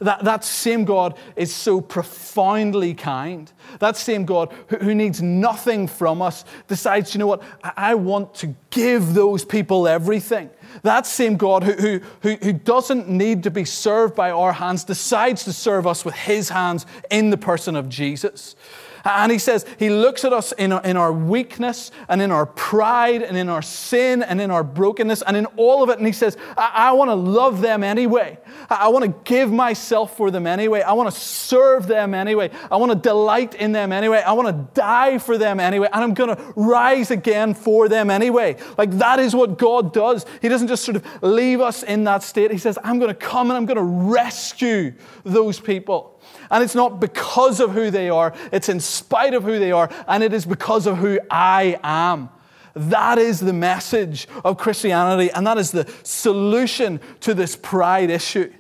That, 0.01 0.25
that 0.25 0.45
same 0.45 0.85
God 0.85 1.17
is 1.37 1.55
so 1.55 1.81
profoundly 1.81 2.95
kind. 2.95 3.51
That 3.79 3.97
same 3.97 4.25
God 4.25 4.53
who, 4.67 4.77
who 4.77 4.95
needs 4.95 5.23
nothing 5.23 5.87
from 5.87 6.21
us 6.21 6.45
decides, 6.67 7.15
you 7.15 7.21
know 7.21 7.29
what, 7.29 7.43
I, 7.63 7.73
I 7.77 7.95
want 7.95 8.35
to 8.37 8.55
give 8.71 9.15
those 9.15 9.45
people 9.45 9.87
everything. 9.87 10.51
That 10.83 11.07
same 11.07 11.37
God 11.37 11.65
who, 11.65 12.01
who, 12.23 12.35
who 12.37 12.53
doesn't 12.53 13.09
need 13.09 13.43
to 13.45 13.51
be 13.51 13.65
served 13.65 14.15
by 14.15 14.31
our 14.31 14.53
hands 14.53 14.85
decides 14.85 15.45
to 15.45 15.53
serve 15.53 15.87
us 15.87 16.05
with 16.05 16.15
his 16.15 16.49
hands 16.49 16.87
in 17.11 17.31
the 17.31 17.37
person 17.37 17.77
of 17.77 17.89
Jesus. 17.89 18.57
And 19.05 19.31
he 19.31 19.39
says, 19.39 19.67
He 19.79 19.91
looks 19.91 20.25
at 20.25 20.33
us 20.33 20.53
in 20.53 20.73
our, 20.73 20.83
in 20.83 20.97
our 20.97 21.13
weakness 21.13 21.91
and 22.09 22.23
in 22.23 22.31
our 22.31 22.47
pride 22.47 23.23
and 23.23 23.37
in 23.37 23.49
our 23.49 23.63
sin 23.63 24.23
and 24.23 24.41
in 24.41 24.51
our 24.51 24.65
brokenness 24.65 25.23
and 25.23 25.37
in 25.37 25.47
all 25.57 25.83
of 25.83 25.91
it. 25.91 25.99
And 25.99 26.07
He 26.07 26.13
says, 26.13 26.37
I, 26.57 26.73
I 26.75 26.93
want 26.93 27.11
to 27.11 27.15
love 27.15 27.61
them 27.61 27.85
anyway. 27.85 28.39
I, 28.71 28.87
I 28.87 28.89
want 28.89 29.05
to 29.05 29.15
give 29.31 29.53
myself 29.53 30.17
for 30.17 30.31
them 30.31 30.47
anyway. 30.47 30.81
I 30.81 30.95
want 30.95 31.13
to 31.13 31.21
serve 31.21 31.87
them 31.87 32.15
anyway. 32.15 32.51
I 32.71 32.77
want 32.77 32.93
to 32.93 32.99
delight 32.99 33.55
in 33.55 33.73
them 33.73 33.93
anyway. 33.93 34.23
I 34.23 34.33
want 34.33 34.49
to 34.49 34.81
die 34.81 35.19
for 35.19 35.37
them 35.37 35.61
anyway. 35.61 35.89
And 35.93 36.03
I'm 36.03 36.15
going 36.15 36.35
to 36.35 36.53
rise 36.57 37.11
again 37.11 37.55
for 37.55 37.89
them 37.89 38.11
anyway. 38.11 38.57
Like 38.79 38.91
that 38.93 39.19
is 39.19 39.35
what 39.35 39.59
God 39.59 39.93
does. 39.93 40.25
He 40.41 40.49
doesn't 40.49 40.69
just 40.69 40.85
sort 40.85 40.97
of 40.97 41.23
leave 41.23 41.61
us 41.61 41.83
in 41.83 42.05
that 42.05 42.23
state. 42.23 42.51
He 42.51 42.59
says, 42.59 42.79
I'm 42.83 42.99
going 42.99 43.09
to 43.09 43.15
come 43.15 43.51
and 43.51 43.57
I'm 43.57 43.67
going 43.67 43.77
to 43.77 44.11
rescue 44.11 44.95
those 45.25 45.61
people. 45.61 46.14
And 46.51 46.63
it's 46.63 46.75
not 46.75 47.01
because 47.01 47.61
of 47.61 47.73
who 47.73 47.91
they 47.91 48.11
are, 48.11 48.35
it's 48.53 48.69
in 48.69 48.81
spite 48.81 49.35
of 49.35 49.45
who 49.45 49.59
they 49.59 49.73
are, 49.73 49.91
and 50.07 50.23
it 50.23 50.33
is 50.33 50.45
because 50.45 50.87
of 50.87 50.99
who 50.99 51.19
I 51.31 51.79
am. 51.83 52.29
That 52.75 53.19
is 53.19 53.41
the 53.41 53.53
message 53.53 54.27
of 54.45 54.59
Christianity, 54.59 55.31
and 55.31 55.47
that 55.47 55.59
is 55.59 55.71
the 55.71 55.91
solution 56.03 57.01
to 57.21 57.35
this 57.35 57.57
pride 57.57 58.11
issue. 58.11 58.53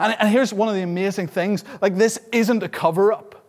And, 0.00 0.16
and 0.18 0.28
here's 0.28 0.52
one 0.52 0.68
of 0.68 0.74
the 0.74 0.82
amazing 0.82 1.28
things 1.28 1.64
like, 1.80 1.96
this 1.96 2.18
isn't 2.32 2.62
a 2.62 2.68
cover 2.68 3.12
up. 3.12 3.46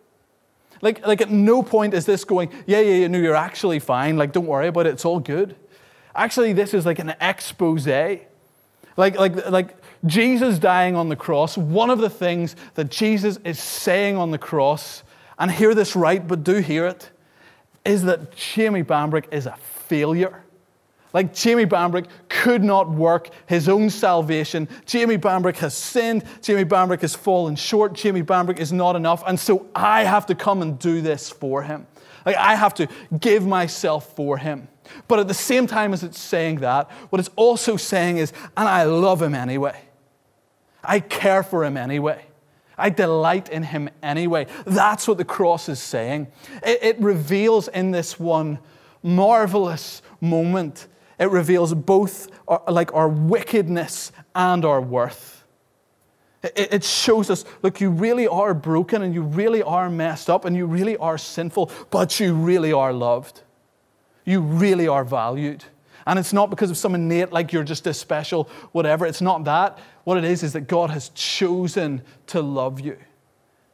Like, 0.82 1.06
like, 1.06 1.22
at 1.22 1.30
no 1.30 1.62
point 1.62 1.94
is 1.94 2.06
this 2.06 2.24
going, 2.24 2.52
yeah, 2.66 2.80
yeah, 2.80 2.96
yeah, 3.02 3.08
no, 3.08 3.18
you're 3.18 3.36
actually 3.36 3.80
fine. 3.80 4.16
Like, 4.16 4.32
don't 4.32 4.46
worry 4.46 4.68
about 4.68 4.88
it, 4.88 4.94
it's 4.94 5.06
all 5.06 5.20
good. 5.20 5.56
Actually, 6.16 6.54
this 6.54 6.74
is 6.74 6.86
like 6.86 7.00
an 7.00 7.16
expose. 7.20 7.86
Like, 9.00 9.18
like, 9.18 9.50
like 9.50 9.78
Jesus 10.06 10.60
dying 10.60 10.98
on 10.98 11.08
the 11.08 11.16
cross, 11.16 11.58
one 11.58 11.90
of 11.90 12.00
the 12.00 12.10
things 12.10 12.58
that 12.76 12.92
Jesus 12.92 13.40
is 13.46 13.58
saying 13.58 14.18
on 14.18 14.32
the 14.32 14.38
cross, 14.38 15.04
and 15.40 15.50
hear 15.50 15.74
this 15.74 15.96
right, 15.96 16.28
but 16.28 16.44
do 16.44 16.58
hear 16.58 16.86
it, 16.86 17.10
is 17.86 18.04
that 18.04 18.36
Jamie 18.36 18.84
Bambrick 18.84 19.32
is 19.32 19.46
a 19.46 19.56
failure. 19.56 20.44
Like 21.14 21.34
Jamie 21.34 21.66
Bambrick 21.66 22.08
could 22.28 22.62
not 22.62 22.90
work 22.90 23.30
his 23.46 23.70
own 23.70 23.90
salvation. 23.90 24.68
Jamie 24.86 25.18
Bambrick 25.18 25.56
has 25.60 25.74
sinned. 25.74 26.26
Jamie 26.42 26.66
Bambrick 26.66 27.00
has 27.00 27.16
fallen 27.16 27.56
short. 27.56 27.94
Jamie 27.94 28.22
Bambrick 28.22 28.60
is 28.60 28.74
not 28.74 28.98
enough. 28.98 29.24
And 29.26 29.40
so 29.40 29.66
I 29.74 30.04
have 30.04 30.26
to 30.26 30.36
come 30.36 30.62
and 30.62 30.78
do 30.78 31.00
this 31.00 31.30
for 31.30 31.64
him. 31.64 31.88
Like 32.26 32.36
I 32.36 32.56
have 32.56 32.74
to 32.76 32.88
give 33.20 33.46
myself 33.46 34.16
for 34.16 34.38
him. 34.38 34.68
But 35.08 35.20
at 35.20 35.28
the 35.28 35.34
same 35.34 35.68
time 35.68 35.94
as 35.94 36.04
it's 36.04 36.20
saying 36.20 36.58
that, 36.58 36.90
what 37.10 37.20
it's 37.20 37.30
also 37.36 37.78
saying 37.78 38.18
is, 38.18 38.34
and 38.58 38.68
I 38.68 38.84
love 38.84 39.22
him 39.22 39.36
anyway. 39.36 39.80
I 40.84 41.00
care 41.00 41.44
for 41.44 41.64
him 41.64 41.78
anyway. 41.78 42.26
I 42.78 42.90
delight 42.90 43.50
in 43.50 43.64
him 43.64 43.90
anyway. 44.02 44.48
That's 44.66 45.08
what 45.08 45.18
the 45.18 45.26
cross 45.26 45.70
is 45.70 45.80
saying. 45.80 46.28
It, 46.64 46.80
it, 46.82 47.00
reveals 47.00 47.68
in 47.68 47.92
this 47.92 48.18
one 48.20 48.60
marvelous 49.04 50.02
moment, 50.22 50.88
it 51.20 51.30
reveals 51.30 51.74
both 51.74 52.30
our, 52.48 52.64
like 52.70 52.94
our 52.94 53.10
wickedness 53.10 54.12
and 54.34 54.64
our 54.64 54.82
worth. 54.82 55.39
It, 56.42 56.86
shows 56.86 57.30
us, 57.30 57.44
look, 57.62 57.82
you 57.82 57.90
really 57.90 58.28
are 58.28 58.54
broken 58.54 59.02
and 59.02 59.14
you 59.14 59.24
really 59.24 59.62
are 59.62 59.90
messed 59.90 60.30
up 60.30 60.46
and 60.46 60.56
you 60.56 60.66
really 60.66 60.96
are 60.96 61.18
sinful, 61.18 61.70
but 61.90 62.18
you 62.20 62.34
really 62.34 62.72
are 62.72 62.94
loved. 62.94 63.42
You 64.24 64.40
really 64.40 64.88
are 64.88 65.04
valued. 65.04 65.66
And 66.08 66.18
it's 66.18 66.32
not 66.32 66.50
because 66.50 66.72
of 66.72 66.78
some 66.78 66.96
innate, 66.96 67.34
like 67.34 67.52
you're 67.52 67.66
just 67.66 67.86
a 67.88 67.94
special, 67.94 68.50
whatever. 68.72 69.06
It's 69.06 69.22
not 69.22 69.44
that. 69.44 69.80
What 70.06 70.18
it 70.18 70.24
is, 70.24 70.42
is 70.44 70.54
that 70.54 70.62
God 70.62 70.90
has 70.92 71.10
chosen 71.10 72.04
to 72.28 72.42
love 72.42 72.80
you. 72.80 72.98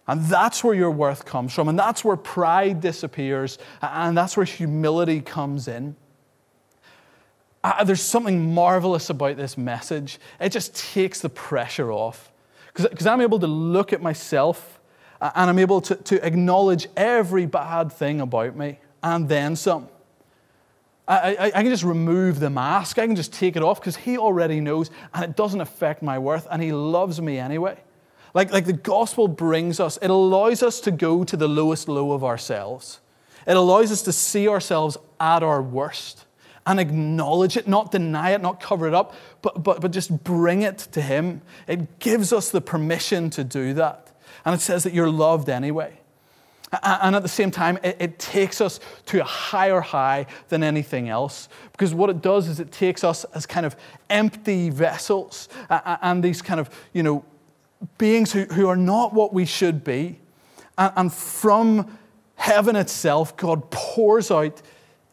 And 0.07 0.25
that's 0.25 0.63
where 0.63 0.73
your 0.73 0.91
worth 0.91 1.23
comes 1.23 1.53
from. 1.53 1.67
And 1.67 1.77
that's 1.77 2.03
where 2.03 2.17
pride 2.17 2.81
disappears. 2.81 3.59
And 3.81 4.17
that's 4.17 4.35
where 4.35 4.45
humility 4.45 5.21
comes 5.21 5.67
in. 5.67 5.95
Uh, 7.63 7.83
there's 7.83 8.01
something 8.01 8.53
marvelous 8.53 9.09
about 9.09 9.37
this 9.37 9.57
message. 9.57 10.19
It 10.39 10.49
just 10.49 10.75
takes 10.75 11.21
the 11.21 11.29
pressure 11.29 11.91
off. 11.91 12.31
Because 12.75 13.07
I'm 13.07 13.21
able 13.21 13.39
to 13.39 13.47
look 13.47 13.93
at 13.93 14.01
myself 14.01 14.79
and 15.21 15.49
I'm 15.49 15.59
able 15.59 15.81
to, 15.81 15.95
to 15.95 16.25
acknowledge 16.25 16.87
every 16.95 17.45
bad 17.45 17.91
thing 17.91 18.21
about 18.21 18.55
me 18.55 18.79
and 19.01 19.29
then 19.29 19.55
some. 19.55 19.87
I, 21.07 21.35
I, 21.35 21.45
I, 21.45 21.61
can 21.61 21.67
just 21.67 21.83
remove 21.83 22.39
the 22.39 22.49
mask. 22.49 22.97
I 22.97 23.05
can 23.05 23.15
just 23.15 23.31
take 23.31 23.55
it 23.55 23.61
off 23.61 23.79
because 23.79 23.95
he 23.95 24.17
already 24.17 24.59
knows 24.59 24.89
and 25.13 25.23
it 25.23 25.35
doesn't 25.35 25.61
affect 25.61 26.01
my 26.01 26.17
worth 26.17 26.47
and 26.49 26.61
he 26.61 26.71
loves 26.73 27.21
me 27.21 27.37
anyway. 27.37 27.77
Like, 28.33 28.51
like 28.51 28.65
the 28.65 28.73
gospel 28.73 29.27
brings 29.27 29.79
us, 29.79 29.97
it 30.01 30.09
allows 30.09 30.63
us 30.63 30.81
to 30.81 30.91
go 30.91 31.23
to 31.23 31.37
the 31.37 31.47
lowest 31.47 31.87
low 31.87 32.11
of 32.11 32.23
ourselves. 32.23 32.99
It 33.47 33.55
allows 33.55 33.91
us 33.91 34.01
to 34.01 34.11
see 34.11 34.47
ourselves 34.49 34.97
at 35.19 35.43
our 35.43 35.61
worst 35.61 36.24
and 36.65 36.79
acknowledge 36.79 37.57
it, 37.57 37.67
not 37.67 37.91
deny 37.91 38.31
it, 38.31 38.41
not 38.41 38.59
cover 38.59 38.87
it 38.87 38.93
up, 38.93 39.13
but, 39.41 39.63
but, 39.63 39.81
but 39.81 39.91
just 39.91 40.23
bring 40.23 40.63
it 40.63 40.79
to 40.79 41.01
Him. 41.01 41.41
It 41.67 41.99
gives 41.99 42.33
us 42.33 42.49
the 42.49 42.61
permission 42.61 43.29
to 43.31 43.43
do 43.43 43.73
that. 43.75 44.11
And 44.45 44.55
it 44.55 44.61
says 44.61 44.83
that 44.83 44.93
you're 44.93 45.09
loved 45.09 45.49
anyway. 45.49 45.99
And 46.83 47.15
at 47.15 47.21
the 47.21 47.29
same 47.29 47.51
time, 47.51 47.77
it, 47.83 47.97
it, 47.99 48.19
takes 48.19 48.59
us 48.59 48.79
to 49.05 49.21
a 49.21 49.23
higher 49.23 49.81
high 49.81 50.25
than 50.49 50.63
anything 50.63 51.09
else. 51.09 51.47
Because 51.71 51.93
what 51.93 52.09
it 52.09 52.21
does 52.21 52.47
is 52.47 52.59
it 52.59 52.71
takes 52.71 53.03
us 53.03 53.23
as 53.35 53.45
kind 53.45 53.65
of 53.65 53.75
empty 54.09 54.69
vessels 54.69 55.47
and 55.69 56.23
these 56.23 56.41
kind 56.41 56.59
of, 56.59 56.69
you 56.91 57.03
know, 57.03 57.23
beings 57.97 58.31
who, 58.31 58.45
who 58.45 58.67
are 58.67 58.75
not 58.75 59.13
what 59.13 59.33
we 59.33 59.45
should 59.45 59.83
be. 59.83 60.19
And, 60.77 60.93
and 60.95 61.13
from 61.13 61.97
heaven 62.35 62.75
itself, 62.75 63.37
God 63.37 63.69
pours 63.69 64.31
out 64.31 64.61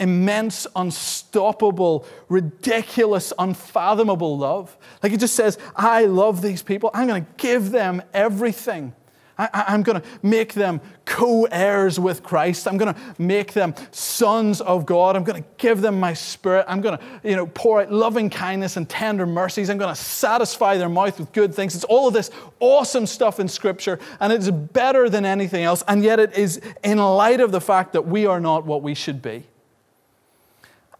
immense, 0.02 0.66
unstoppable, 0.76 2.04
ridiculous, 2.28 3.32
unfathomable 3.38 4.36
love. 4.36 4.76
Like 5.02 5.12
He 5.12 5.18
just 5.18 5.34
says, 5.34 5.58
I 5.76 6.04
love 6.04 6.42
these 6.42 6.62
people. 6.62 6.90
I'm 6.92 7.06
going 7.06 7.24
to 7.24 7.30
give 7.36 7.70
them 7.70 8.02
everything. 8.12 8.94
I, 9.38 9.74
am 9.74 9.82
going 9.82 10.00
to 10.00 10.06
make 10.22 10.52
them 10.52 10.80
co 11.04 11.44
heirs 11.44 11.98
with 11.98 12.22
Christ. 12.22 12.68
I'm 12.68 12.76
going 12.76 12.94
to 12.94 13.00
make 13.18 13.52
them 13.52 13.74
sons 13.90 14.60
of 14.60 14.86
God. 14.86 15.16
I'm 15.16 15.24
going 15.24 15.42
to 15.42 15.48
give 15.56 15.80
them 15.80 15.98
my 15.98 16.14
spirit. 16.14 16.66
I'm 16.68 16.80
going 16.80 16.98
to 16.98 17.04
you 17.24 17.36
know, 17.36 17.46
pour 17.46 17.80
out 17.80 17.90
loving 17.90 18.30
kindness 18.30 18.76
and 18.76 18.88
tender 18.88 19.26
mercies. 19.26 19.70
I'm 19.70 19.78
going 19.78 19.94
to 19.94 20.00
satisfy 20.00 20.76
their 20.76 20.88
mouth 20.88 21.18
with 21.18 21.32
good 21.32 21.54
things. 21.54 21.74
It's 21.74 21.84
all 21.84 22.08
of 22.08 22.14
this 22.14 22.30
awesome 22.60 23.06
stuff 23.06 23.40
in 23.40 23.48
Scripture, 23.48 23.98
and 24.20 24.32
it's 24.32 24.50
better 24.50 25.08
than 25.08 25.24
anything 25.24 25.64
else. 25.64 25.82
And 25.88 26.04
yet, 26.04 26.20
it 26.20 26.36
is 26.36 26.60
in 26.82 26.98
light 26.98 27.40
of 27.40 27.52
the 27.52 27.60
fact 27.60 27.94
that 27.94 28.06
we 28.06 28.26
are 28.26 28.40
not 28.40 28.66
what 28.66 28.82
we 28.82 28.94
should 28.94 29.22
be. 29.22 29.44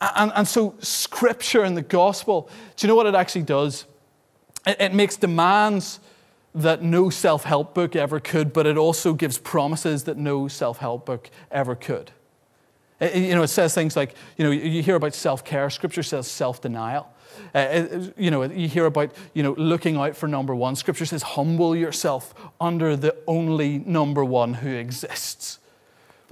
And, 0.03 0.33
and 0.35 0.49
so, 0.49 0.75
Scripture 0.81 1.63
and 1.63 1.77
the 1.77 1.83
gospel, 1.83 2.51
do 2.77 2.87
you 2.87 2.89
know 2.89 2.97
what 2.97 3.07
it 3.07 3.15
actually 3.15 3.43
does? 3.43 3.87
It, 4.67 4.81
it 4.81 4.95
makes 4.95 5.17
demands 5.17 6.01
that 6.55 6.83
no 6.83 7.09
self 7.09 7.45
help 7.45 7.73
book 7.75 7.95
ever 7.95 8.19
could, 8.19 8.53
but 8.53 8.67
it 8.67 8.77
also 8.77 9.15
gives 9.15 9.39
promises 9.39 10.05
that 10.05 10.17
no 10.17 10.49
self 10.49 10.79
help 10.79 11.07
book 11.07 11.31
ever 11.51 11.75
could. 11.75 12.11
It, 13.01 13.17
you 13.17 13.35
know, 13.35 13.43
it 13.43 13.49
says 13.49 13.75
things 13.75 13.97
like, 13.97 14.15
you 14.37 14.45
know, 14.45 14.51
you 14.51 14.83
hear 14.83 14.97
about 14.97 15.15
self 15.15 15.45
care, 15.45 15.71
scripture 15.71 16.03
says 16.03 16.27
self 16.27 16.61
denial. 16.61 17.09
Uh, 17.55 18.11
you 18.17 18.31
know, 18.31 18.43
you 18.43 18.69
hear 18.69 18.87
about, 18.87 19.13
you 19.33 19.43
know, 19.43 19.55
looking 19.57 19.97
out 19.97 20.15
for 20.17 20.29
number 20.29 20.55
one. 20.55 20.77
Scripture 20.77 21.07
says 21.07 21.23
humble 21.23 21.75
yourself 21.75 22.35
under 22.61 22.95
the 22.95 23.17
only 23.27 23.79
number 23.79 24.25
one 24.25 24.55
who 24.55 24.69
exists. 24.69 25.59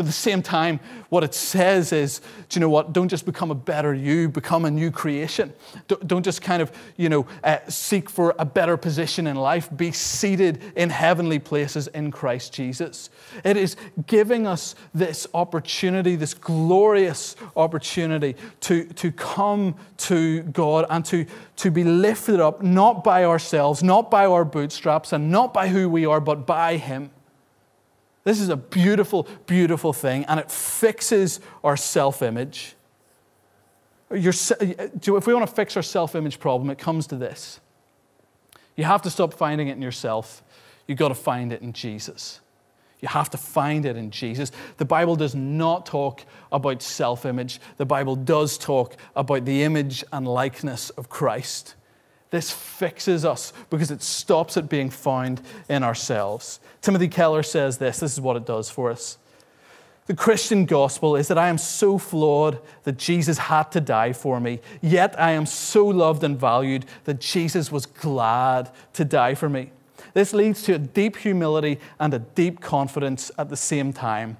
But 0.00 0.04
at 0.04 0.06
the 0.06 0.12
same 0.12 0.40
time, 0.40 0.80
what 1.10 1.24
it 1.24 1.34
says 1.34 1.92
is, 1.92 2.22
do 2.48 2.58
you 2.58 2.60
know 2.60 2.70
what? 2.70 2.94
Don't 2.94 3.10
just 3.10 3.26
become 3.26 3.50
a 3.50 3.54
better 3.54 3.92
you, 3.92 4.30
become 4.30 4.64
a 4.64 4.70
new 4.70 4.90
creation. 4.90 5.52
Don't 6.06 6.22
just 6.22 6.40
kind 6.40 6.62
of, 6.62 6.72
you 6.96 7.10
know, 7.10 7.26
uh, 7.44 7.58
seek 7.68 8.08
for 8.08 8.34
a 8.38 8.46
better 8.46 8.78
position 8.78 9.26
in 9.26 9.36
life. 9.36 9.68
Be 9.76 9.92
seated 9.92 10.62
in 10.74 10.88
heavenly 10.88 11.38
places 11.38 11.86
in 11.88 12.10
Christ 12.12 12.54
Jesus. 12.54 13.10
It 13.44 13.58
is 13.58 13.76
giving 14.06 14.46
us 14.46 14.74
this 14.94 15.26
opportunity, 15.34 16.16
this 16.16 16.32
glorious 16.32 17.36
opportunity 17.54 18.36
to, 18.60 18.84
to 18.84 19.12
come 19.12 19.74
to 19.98 20.44
God 20.44 20.86
and 20.88 21.04
to, 21.04 21.26
to 21.56 21.70
be 21.70 21.84
lifted 21.84 22.40
up, 22.40 22.62
not 22.62 23.04
by 23.04 23.26
ourselves, 23.26 23.82
not 23.82 24.10
by 24.10 24.24
our 24.24 24.46
bootstraps, 24.46 25.12
and 25.12 25.30
not 25.30 25.52
by 25.52 25.68
who 25.68 25.90
we 25.90 26.06
are, 26.06 26.20
but 26.20 26.46
by 26.46 26.78
Him. 26.78 27.10
This 28.24 28.40
is 28.40 28.48
a 28.48 28.56
beautiful, 28.56 29.26
beautiful 29.46 29.92
thing, 29.92 30.24
and 30.26 30.38
it 30.38 30.50
fixes 30.50 31.40
our 31.64 31.76
self 31.76 32.22
image. 32.22 32.74
If 34.10 35.26
we 35.26 35.34
want 35.34 35.48
to 35.48 35.54
fix 35.54 35.76
our 35.76 35.82
self 35.82 36.14
image 36.14 36.38
problem, 36.38 36.70
it 36.70 36.78
comes 36.78 37.06
to 37.08 37.16
this. 37.16 37.60
You 38.76 38.84
have 38.84 39.02
to 39.02 39.10
stop 39.10 39.32
finding 39.32 39.68
it 39.68 39.72
in 39.76 39.82
yourself. 39.82 40.42
You've 40.86 40.98
got 40.98 41.08
to 41.08 41.14
find 41.14 41.52
it 41.52 41.62
in 41.62 41.72
Jesus. 41.72 42.40
You 43.00 43.08
have 43.08 43.30
to 43.30 43.38
find 43.38 43.86
it 43.86 43.96
in 43.96 44.10
Jesus. 44.10 44.52
The 44.76 44.84
Bible 44.84 45.16
does 45.16 45.34
not 45.34 45.86
talk 45.86 46.24
about 46.52 46.82
self 46.82 47.24
image, 47.24 47.60
the 47.78 47.86
Bible 47.86 48.16
does 48.16 48.58
talk 48.58 48.96
about 49.16 49.44
the 49.44 49.62
image 49.62 50.04
and 50.12 50.28
likeness 50.28 50.90
of 50.90 51.08
Christ. 51.08 51.74
This 52.30 52.50
fixes 52.50 53.24
us 53.24 53.52
because 53.70 53.90
it 53.90 54.02
stops 54.02 54.56
it 54.56 54.68
being 54.68 54.88
found 54.88 55.42
in 55.68 55.82
ourselves. 55.82 56.60
Timothy 56.80 57.08
Keller 57.08 57.42
says 57.42 57.78
this 57.78 58.00
this 58.00 58.12
is 58.12 58.20
what 58.20 58.36
it 58.36 58.46
does 58.46 58.70
for 58.70 58.90
us. 58.90 59.18
The 60.06 60.16
Christian 60.16 60.64
gospel 60.64 61.14
is 61.14 61.28
that 61.28 61.38
I 61.38 61.48
am 61.48 61.58
so 61.58 61.98
flawed 61.98 62.60
that 62.82 62.98
Jesus 62.98 63.38
had 63.38 63.70
to 63.72 63.80
die 63.80 64.12
for 64.12 64.40
me, 64.40 64.60
yet 64.80 65.18
I 65.20 65.32
am 65.32 65.46
so 65.46 65.86
loved 65.86 66.24
and 66.24 66.38
valued 66.38 66.86
that 67.04 67.20
Jesus 67.20 67.70
was 67.70 67.86
glad 67.86 68.70
to 68.94 69.04
die 69.04 69.34
for 69.34 69.48
me. 69.48 69.70
This 70.14 70.32
leads 70.32 70.62
to 70.64 70.74
a 70.74 70.78
deep 70.78 71.16
humility 71.16 71.78
and 72.00 72.12
a 72.12 72.18
deep 72.18 72.60
confidence 72.60 73.30
at 73.38 73.50
the 73.50 73.56
same 73.56 73.92
time. 73.92 74.36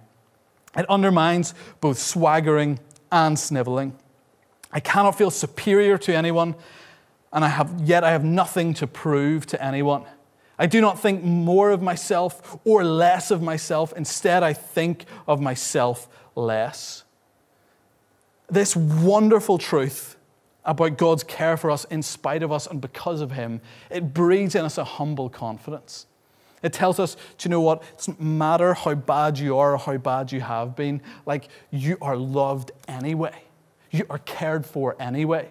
It 0.77 0.89
undermines 0.91 1.55
both 1.81 1.99
swaggering 1.99 2.81
and 3.13 3.39
sniveling. 3.39 3.97
I 4.73 4.81
cannot 4.81 5.19
feel 5.19 5.31
superior 5.31 5.99
to 5.99 6.15
anyone 6.15 6.55
and 7.33 7.45
I 7.45 7.49
have, 7.49 7.81
yet 7.83 8.05
I 8.05 8.11
have 8.11 8.25
nothing 8.25 8.75
to 8.75 8.87
prove 8.87 9.47
to 9.47 9.63
anyone. 9.63 10.05
I 10.59 10.67
do 10.67 10.81
not 10.81 11.01
think 11.01 11.23
more 11.23 11.71
of 11.71 11.81
myself 11.81 12.59
or 12.65 12.85
less 12.85 13.31
of 13.31 13.41
myself. 13.41 13.95
Instead, 13.97 14.43
I 14.43 14.53
think 14.53 15.07
of 15.27 15.41
myself 15.41 16.09
less. 16.35 17.05
This 18.49 18.77
wonderful 18.77 19.59
truth 19.59 20.17
about 20.65 20.99
God's 20.99 21.25
care 21.25 21.57
for 21.57 21.71
us 21.71 21.85
in 21.85 22.03
spite 22.03 22.43
of 22.43 22.53
us 22.53 22.67
and 22.67 22.81
because 22.81 23.21
of 23.21 23.33
Him, 23.33 23.61
it 23.91 24.13
breeds 24.13 24.55
in 24.55 24.65
us 24.65 24.77
a 24.77 24.85
humble 24.85 25.31
confidence. 25.31 26.07
It 26.63 26.75
tells 26.75 26.99
us, 26.99 27.15
do 27.39 27.49
you 27.49 27.51
know 27.51 27.63
what? 27.63 27.83
It 27.83 27.97
doesn't 27.97 28.21
matter 28.21 28.75
how 28.75 28.95
bad 28.95 29.39
you 29.39 29.57
are 29.57 29.75
or 29.75 29.79
how 29.79 29.97
bad 29.97 30.31
you 30.31 30.43
have 30.43 30.77
been, 30.77 31.01
like 31.25 31.49
you 31.71 31.97
are 32.03 32.17
loved 32.17 32.73
anyway. 32.87 33.45
You 33.91 34.05
are 34.11 34.19
cared 34.19 34.67
for 34.67 34.95
anyway. 35.01 35.51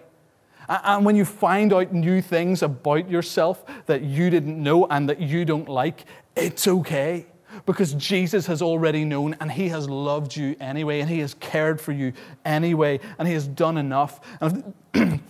And 0.70 1.04
when 1.04 1.16
you 1.16 1.24
find 1.24 1.72
out 1.72 1.92
new 1.92 2.22
things 2.22 2.62
about 2.62 3.10
yourself 3.10 3.64
that 3.86 4.02
you 4.02 4.30
didn't 4.30 4.62
know 4.62 4.86
and 4.86 5.08
that 5.08 5.20
you 5.20 5.44
don't 5.44 5.68
like, 5.68 6.04
it's 6.36 6.68
okay. 6.68 7.26
Because 7.66 7.94
Jesus 7.94 8.46
has 8.46 8.62
already 8.62 9.04
known 9.04 9.34
and 9.40 9.50
He 9.50 9.68
has 9.70 9.88
loved 9.88 10.36
you 10.36 10.54
anyway, 10.60 11.00
and 11.00 11.10
He 11.10 11.18
has 11.18 11.34
cared 11.34 11.80
for 11.80 11.90
you 11.90 12.12
anyway, 12.44 13.00
and 13.18 13.26
He 13.26 13.34
has 13.34 13.48
done 13.48 13.78
enough. 13.78 14.20
And 14.40 14.72
if, 14.94 15.20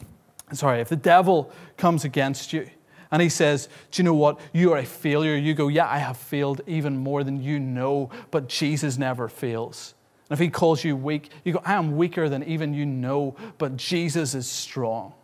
sorry, 0.52 0.82
if 0.82 0.90
the 0.90 0.96
devil 0.96 1.50
comes 1.78 2.04
against 2.04 2.52
you, 2.52 2.68
and 3.10 3.20
he 3.20 3.28
says, 3.28 3.68
Do 3.90 4.02
you 4.02 4.04
know 4.04 4.14
what? 4.14 4.38
You 4.52 4.72
are 4.72 4.78
a 4.78 4.84
failure. 4.84 5.34
You 5.34 5.54
go, 5.54 5.66
Yeah, 5.66 5.88
I 5.88 5.98
have 5.98 6.16
failed 6.16 6.60
even 6.66 6.96
more 6.96 7.24
than 7.24 7.42
you 7.42 7.58
know, 7.58 8.10
but 8.30 8.48
Jesus 8.48 8.98
never 8.98 9.28
fails. 9.28 9.94
And 10.28 10.38
if 10.38 10.38
he 10.38 10.48
calls 10.48 10.84
you 10.84 10.94
weak, 10.94 11.30
you 11.42 11.54
go, 11.54 11.62
I 11.64 11.72
am 11.72 11.96
weaker 11.96 12.28
than 12.28 12.44
even 12.44 12.72
you 12.72 12.86
know, 12.86 13.34
but 13.58 13.76
Jesus 13.76 14.36
is 14.36 14.48
strong. 14.48 15.14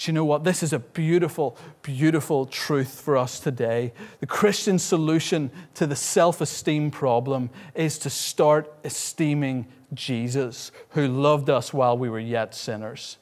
Do 0.00 0.10
you 0.10 0.14
know 0.14 0.24
what? 0.24 0.44
This 0.44 0.62
is 0.62 0.72
a 0.72 0.78
beautiful, 0.78 1.58
beautiful 1.82 2.46
truth 2.46 3.02
for 3.02 3.18
us 3.18 3.38
today. 3.38 3.92
The 4.20 4.26
Christian 4.26 4.78
solution 4.78 5.50
to 5.74 5.86
the 5.86 5.94
self 5.94 6.40
esteem 6.40 6.90
problem 6.90 7.50
is 7.74 7.98
to 7.98 8.08
start 8.08 8.72
esteeming 8.82 9.66
Jesus, 9.92 10.72
who 10.90 11.06
loved 11.06 11.50
us 11.50 11.74
while 11.74 11.98
we 11.98 12.08
were 12.08 12.18
yet 12.18 12.54
sinners. 12.54 13.18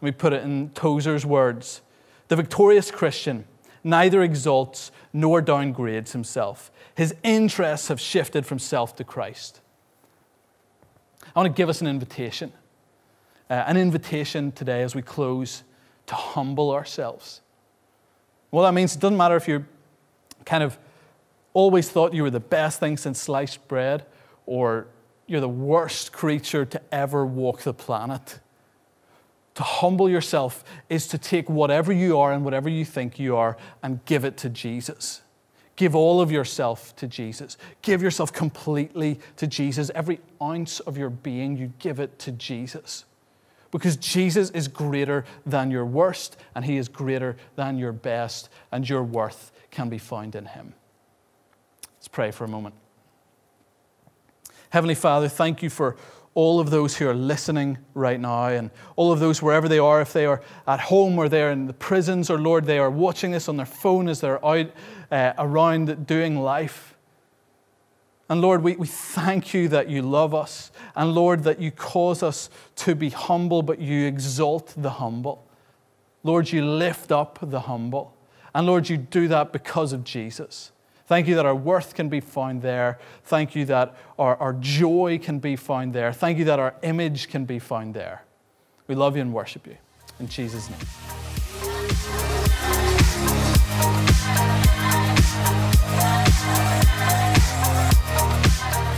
We 0.00 0.10
put 0.10 0.32
it 0.32 0.42
in 0.42 0.70
Tozer's 0.70 1.26
words 1.26 1.82
The 2.28 2.36
victorious 2.36 2.90
Christian 2.90 3.44
neither 3.84 4.22
exalts 4.22 4.90
nor 5.12 5.42
downgrades 5.42 6.12
himself. 6.12 6.72
His 6.94 7.14
interests 7.22 7.88
have 7.88 8.00
shifted 8.00 8.46
from 8.46 8.58
self 8.58 8.96
to 8.96 9.04
Christ. 9.04 9.60
I 11.36 11.40
want 11.40 11.54
to 11.54 11.60
give 11.60 11.68
us 11.68 11.82
an 11.82 11.88
invitation. 11.88 12.54
uh, 13.50 13.64
an 13.66 13.76
invitation 13.76 14.50
today 14.50 14.82
as 14.82 14.94
we 14.94 15.02
close 15.02 15.62
to 16.06 16.14
humble 16.14 16.70
ourselves. 16.70 17.40
Well, 18.50 18.64
that 18.64 18.72
means 18.72 18.94
it 18.94 19.00
doesn't 19.00 19.16
matter 19.16 19.36
if 19.36 19.48
you're 19.48 19.66
kind 20.44 20.62
of 20.62 20.78
always 21.54 21.88
thought 21.88 22.14
you 22.14 22.22
were 22.22 22.30
the 22.30 22.40
best 22.40 22.80
thing 22.80 22.96
since 22.96 23.20
sliced 23.20 23.66
bread 23.68 24.04
or 24.46 24.86
you're 25.26 25.40
the 25.40 25.48
worst 25.48 26.12
creature 26.12 26.64
to 26.64 26.80
ever 26.92 27.24
walk 27.24 27.62
the 27.62 27.74
planet. 27.74 28.40
To 29.54 29.62
humble 29.62 30.08
yourself 30.08 30.64
is 30.88 31.06
to 31.08 31.18
take 31.18 31.48
whatever 31.48 31.92
you 31.92 32.18
are 32.18 32.32
and 32.32 32.44
whatever 32.44 32.68
you 32.68 32.84
think 32.84 33.18
you 33.18 33.36
are 33.36 33.56
and 33.82 34.04
give 34.06 34.24
it 34.24 34.36
to 34.38 34.48
Jesus. 34.48 35.22
Give 35.76 35.94
all 35.94 36.20
of 36.20 36.30
yourself 36.30 36.94
to 36.96 37.06
Jesus. 37.06 37.56
Give 37.80 38.02
yourself 38.02 38.32
completely 38.32 39.18
to 39.36 39.46
Jesus. 39.46 39.90
Every 39.94 40.20
ounce 40.40 40.80
of 40.80 40.96
your 40.98 41.10
being, 41.10 41.56
you 41.56 41.72
give 41.78 41.98
it 41.98 42.18
to 42.20 42.32
Jesus. 42.32 43.04
Because 43.72 43.96
Jesus 43.96 44.50
is 44.50 44.68
greater 44.68 45.24
than 45.44 45.72
your 45.72 45.84
worst, 45.84 46.36
and 46.54 46.64
He 46.64 46.76
is 46.76 46.88
greater 46.88 47.36
than 47.56 47.78
your 47.78 47.92
best, 47.92 48.48
and 48.70 48.88
your 48.88 49.02
worth 49.02 49.50
can 49.72 49.88
be 49.88 49.98
found 49.98 50.36
in 50.36 50.46
Him. 50.46 50.74
Let's 51.96 52.06
pray 52.06 52.30
for 52.30 52.44
a 52.44 52.48
moment. 52.48 52.76
Heavenly 54.70 54.94
Father, 54.94 55.28
thank 55.28 55.62
you 55.62 55.70
for 55.70 55.96
all 56.34 56.60
of 56.60 56.70
those 56.70 56.96
who 56.96 57.08
are 57.08 57.14
listening 57.14 57.78
right 57.94 58.18
now 58.18 58.46
and 58.46 58.70
all 58.96 59.12
of 59.12 59.20
those 59.20 59.42
wherever 59.42 59.68
they 59.68 59.78
are, 59.78 60.00
if 60.00 60.12
they 60.12 60.24
are 60.24 60.40
at 60.66 60.80
home 60.80 61.18
or 61.18 61.28
they're 61.28 61.50
in 61.50 61.66
the 61.66 61.72
prisons, 61.72 62.30
or 62.30 62.38
Lord, 62.38 62.64
they 62.64 62.78
are 62.78 62.90
watching 62.90 63.32
this 63.32 63.48
on 63.48 63.56
their 63.56 63.66
phone 63.66 64.08
as 64.08 64.20
they're 64.20 64.44
out 64.44 64.70
uh, 65.10 65.32
around 65.38 66.06
doing 66.06 66.38
life. 66.38 66.91
And 68.32 68.40
Lord, 68.40 68.62
we, 68.62 68.76
we 68.76 68.86
thank 68.86 69.52
you 69.52 69.68
that 69.68 69.90
you 69.90 70.00
love 70.00 70.34
us. 70.34 70.72
And 70.96 71.14
Lord, 71.14 71.44
that 71.44 71.60
you 71.60 71.70
cause 71.70 72.22
us 72.22 72.48
to 72.76 72.94
be 72.94 73.10
humble, 73.10 73.60
but 73.60 73.78
you 73.78 74.06
exalt 74.06 74.72
the 74.74 74.88
humble. 74.88 75.46
Lord, 76.22 76.50
you 76.50 76.64
lift 76.64 77.12
up 77.12 77.38
the 77.42 77.60
humble. 77.60 78.16
And 78.54 78.66
Lord, 78.66 78.88
you 78.88 78.96
do 78.96 79.28
that 79.28 79.52
because 79.52 79.92
of 79.92 80.02
Jesus. 80.02 80.72
Thank 81.06 81.28
you 81.28 81.34
that 81.34 81.44
our 81.44 81.54
worth 81.54 81.94
can 81.94 82.08
be 82.08 82.20
found 82.20 82.62
there. 82.62 82.98
Thank 83.24 83.54
you 83.54 83.66
that 83.66 83.94
our, 84.18 84.34
our 84.36 84.54
joy 84.54 85.18
can 85.22 85.38
be 85.38 85.54
found 85.54 85.92
there. 85.92 86.10
Thank 86.10 86.38
you 86.38 86.46
that 86.46 86.58
our 86.58 86.74
image 86.82 87.28
can 87.28 87.44
be 87.44 87.58
found 87.58 87.92
there. 87.92 88.24
We 88.86 88.94
love 88.94 89.14
you 89.14 89.20
and 89.20 89.34
worship 89.34 89.66
you. 89.66 89.76
In 90.18 90.26
Jesus' 90.26 90.70
name. 90.70 90.78